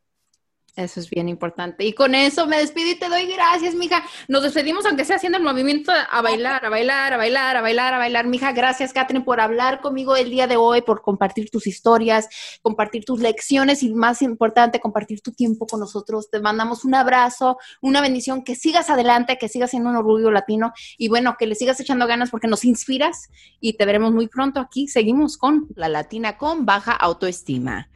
Eso 0.81 0.99
es 0.99 1.11
bien 1.11 1.29
importante. 1.29 1.85
Y 1.85 1.93
con 1.93 2.15
eso 2.15 2.47
me 2.47 2.59
despido 2.59 2.91
y 2.91 2.95
te 2.95 3.09
doy 3.09 3.27
gracias, 3.27 3.75
mija. 3.75 4.03
Nos 4.29 4.43
despedimos, 4.43 4.87
aunque 4.87 5.05
sea 5.05 5.17
haciendo 5.17 5.37
el 5.37 5.45
movimiento 5.45 5.93
a 5.93 6.23
bailar, 6.23 6.65
a 6.65 6.71
bailar, 6.71 7.13
a 7.13 7.17
bailar, 7.19 7.57
a 7.57 7.61
bailar, 7.61 7.95
a 7.95 7.99
bailar. 7.99 8.27
Mija, 8.27 8.53
gracias, 8.53 8.95
Catherine, 8.95 9.25
por 9.25 9.41
hablar 9.41 9.81
conmigo 9.83 10.17
el 10.17 10.31
día 10.31 10.47
de 10.47 10.57
hoy, 10.57 10.81
por 10.81 11.03
compartir 11.03 11.51
tus 11.51 11.67
historias, 11.67 12.29
compartir 12.63 13.05
tus 13.05 13.21
lecciones 13.21 13.83
y, 13.83 13.93
más 13.93 14.23
importante, 14.23 14.81
compartir 14.81 15.21
tu 15.21 15.33
tiempo 15.33 15.67
con 15.67 15.81
nosotros. 15.81 16.31
Te 16.31 16.41
mandamos 16.41 16.85
un 16.87 16.95
abrazo, 16.95 17.59
una 17.83 18.01
bendición, 18.01 18.43
que 18.43 18.55
sigas 18.55 18.89
adelante, 18.89 19.37
que 19.39 19.49
sigas 19.49 19.71
siendo 19.71 19.91
un 19.91 19.97
orgullo 19.97 20.31
latino 20.31 20.73
y 20.97 21.09
bueno, 21.09 21.37
que 21.39 21.47
le 21.47 21.57
sigas 21.57 21.79
echando 21.81 22.07
ganas 22.07 22.31
porque 22.31 22.49
nos 22.49 22.65
inspiras 22.65 23.29
y 23.61 23.75
te 23.75 23.85
veremos 23.85 24.13
muy 24.13 24.29
pronto 24.29 24.61
aquí. 24.61 24.89
Seguimos 24.89 25.37
con 25.37 25.69
La 25.75 25.89
Latina 25.89 26.39
con 26.39 26.65
Baja 26.65 26.93
Autoestima. 26.93 27.91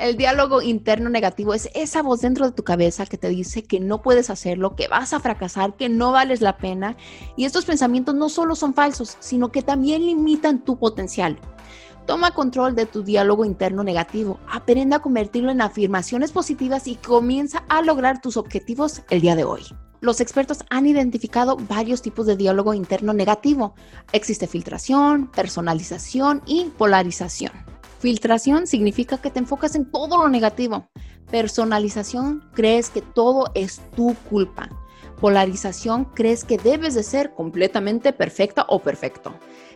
El 0.00 0.16
diálogo 0.16 0.62
interno 0.62 1.10
negativo 1.10 1.52
es 1.52 1.68
esa 1.74 2.02
voz 2.02 2.22
dentro 2.22 2.46
de 2.46 2.52
tu 2.52 2.64
cabeza 2.64 3.04
que 3.04 3.18
te 3.18 3.28
dice 3.28 3.64
que 3.64 3.80
no 3.80 4.00
puedes 4.00 4.30
hacerlo, 4.30 4.74
que 4.74 4.88
vas 4.88 5.12
a 5.12 5.20
fracasar, 5.20 5.76
que 5.76 5.90
no 5.90 6.10
vales 6.10 6.40
la 6.40 6.56
pena. 6.56 6.96
Y 7.36 7.44
estos 7.44 7.66
pensamientos 7.66 8.14
no 8.14 8.30
solo 8.30 8.54
son 8.54 8.72
falsos, 8.72 9.18
sino 9.20 9.52
que 9.52 9.60
también 9.60 10.06
limitan 10.06 10.64
tu 10.64 10.78
potencial. 10.78 11.38
Toma 12.06 12.30
control 12.30 12.74
de 12.74 12.86
tu 12.86 13.02
diálogo 13.02 13.44
interno 13.44 13.84
negativo, 13.84 14.40
aprende 14.50 14.96
a 14.96 15.00
convertirlo 15.00 15.50
en 15.50 15.60
afirmaciones 15.60 16.32
positivas 16.32 16.86
y 16.86 16.94
comienza 16.94 17.64
a 17.68 17.82
lograr 17.82 18.22
tus 18.22 18.38
objetivos 18.38 19.02
el 19.10 19.20
día 19.20 19.36
de 19.36 19.44
hoy. 19.44 19.64
Los 20.00 20.22
expertos 20.22 20.64
han 20.70 20.86
identificado 20.86 21.58
varios 21.68 22.00
tipos 22.00 22.24
de 22.24 22.36
diálogo 22.36 22.72
interno 22.72 23.12
negativo. 23.12 23.74
Existe 24.12 24.46
filtración, 24.46 25.30
personalización 25.30 26.40
y 26.46 26.72
polarización. 26.78 27.69
Filtración 28.00 28.66
significa 28.66 29.18
que 29.18 29.30
te 29.30 29.40
enfocas 29.40 29.74
en 29.74 29.90
todo 29.90 30.16
lo 30.16 30.30
negativo. 30.30 30.88
Personalización, 31.30 32.48
crees 32.54 32.88
que 32.88 33.02
todo 33.02 33.52
es 33.54 33.82
tu 33.94 34.14
culpa. 34.30 34.70
Polarización, 35.20 36.06
crees 36.06 36.44
que 36.44 36.56
debes 36.56 36.94
de 36.94 37.02
ser 37.02 37.34
completamente 37.34 38.14
perfecta 38.14 38.64
o 38.68 38.78
perfecto. 38.78 39.34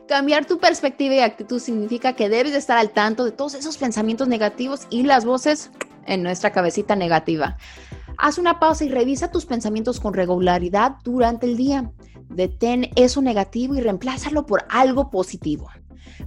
Cambiar 0.08 0.46
tu 0.46 0.58
perspectiva 0.58 1.14
y 1.14 1.20
actitud 1.20 1.60
significa 1.60 2.14
que 2.14 2.30
debes 2.30 2.52
de 2.52 2.58
estar 2.58 2.78
al 2.78 2.92
tanto 2.92 3.26
de 3.26 3.32
todos 3.32 3.52
esos 3.52 3.76
pensamientos 3.76 4.26
negativos 4.26 4.86
y 4.88 5.02
las 5.02 5.26
voces 5.26 5.70
en 6.06 6.22
nuestra 6.22 6.50
cabecita 6.50 6.96
negativa. 6.96 7.58
Haz 8.16 8.38
una 8.38 8.58
pausa 8.58 8.86
y 8.86 8.88
revisa 8.88 9.30
tus 9.30 9.44
pensamientos 9.44 10.00
con 10.00 10.14
regularidad 10.14 10.96
durante 11.04 11.44
el 11.44 11.58
día. 11.58 11.92
Detén 12.30 12.90
eso 12.96 13.20
negativo 13.20 13.74
y 13.74 13.82
reemplázalo 13.82 14.46
por 14.46 14.64
algo 14.70 15.10
positivo. 15.10 15.68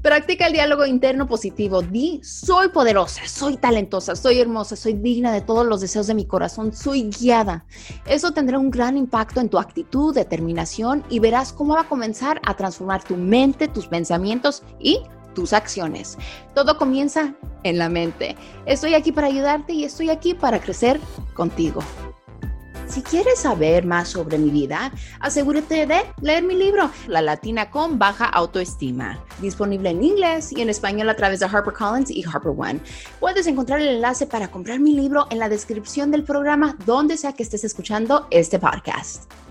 Practica 0.02 0.48
el 0.48 0.54
diálogo 0.54 0.86
interno 0.86 1.28
positivo. 1.28 1.82
Di, 1.82 2.19
soy 2.23 2.69
poderosa, 2.69 3.21
soy 3.28 3.58
talentosa, 3.58 4.15
soy 4.15 4.40
hermosa, 4.40 4.75
soy 4.75 4.94
digna 4.94 5.32
de 5.32 5.42
todos 5.42 5.65
los 5.65 5.82
deseos 5.82 6.08
de 6.08 6.13
mi 6.13 6.25
corazón, 6.25 6.73
soy 6.73 7.10
guiada. 7.10 7.65
Eso 8.06 8.32
tendrá 8.32 8.60
un 8.60 8.71
gran 8.71 8.98
impacto 8.98 9.42
en 9.42 9.50
tu 9.50 9.58
actitud, 9.58 10.13
determinación 10.13 11.04
y 11.10 11.19
verás 11.19 11.54
cómo 11.54 11.75
va 11.75 11.82
a 11.82 11.90
comenzar 11.90 12.42
a 12.46 12.56
transformar 12.56 13.04
tu 13.04 13.15
mente, 13.15 13.67
tus 13.67 13.88
pensamientos 13.88 14.63
y 14.80 15.02
tus 15.34 15.54
acciones. 15.54 16.17
Todo 16.56 16.78
comienza 16.78 17.36
en 17.63 17.78
la 17.78 17.90
mente. 17.90 18.36
Estoy 18.65 18.96
aquí 18.96 19.12
para 19.12 19.28
ayudarte 19.28 19.73
y 19.73 19.84
estoy 19.84 20.10
aquí 20.10 20.34
para 20.34 20.60
crecer 20.60 21.00
contigo. 21.36 21.82
Si 22.88 23.02
quieres 23.02 23.40
saber 23.40 23.85
más 23.85 24.10
sobre 24.10 24.38
mi 24.38 24.50
vida, 24.50 24.92
asegúrate 25.19 25.85
de 25.85 26.02
leer 26.21 26.44
mi 26.44 26.56
libro, 26.56 26.90
La 27.08 27.21
Latina 27.21 27.69
con 27.69 28.00
Baja 28.00 28.25
Autoestima, 28.25 29.19
disponible 29.42 29.90
en 29.90 30.04
inglés 30.04 30.52
y 30.52 30.62
en 30.62 30.69
español 30.69 31.10
a 31.10 31.15
través 31.15 31.40
de 31.42 31.48
HarperCollins 31.48 32.10
y 32.10 32.23
HarperOne. 32.23 32.79
Puedes 33.19 33.46
encontrar 33.48 33.81
el 33.81 33.90
enlace 33.90 34.25
para 34.25 34.50
comprar 34.50 34.79
mi 34.79 34.94
libro 34.94 35.27
en 35.29 35.40
la 35.40 35.50
descripción 35.50 36.12
del 36.12 36.23
programa, 36.23 36.77
donde 36.85 37.17
sea 37.17 37.33
que 37.33 37.44
estés 37.44 37.65
escuchando 37.65 38.27
este 38.31 38.58
podcast. 38.58 39.46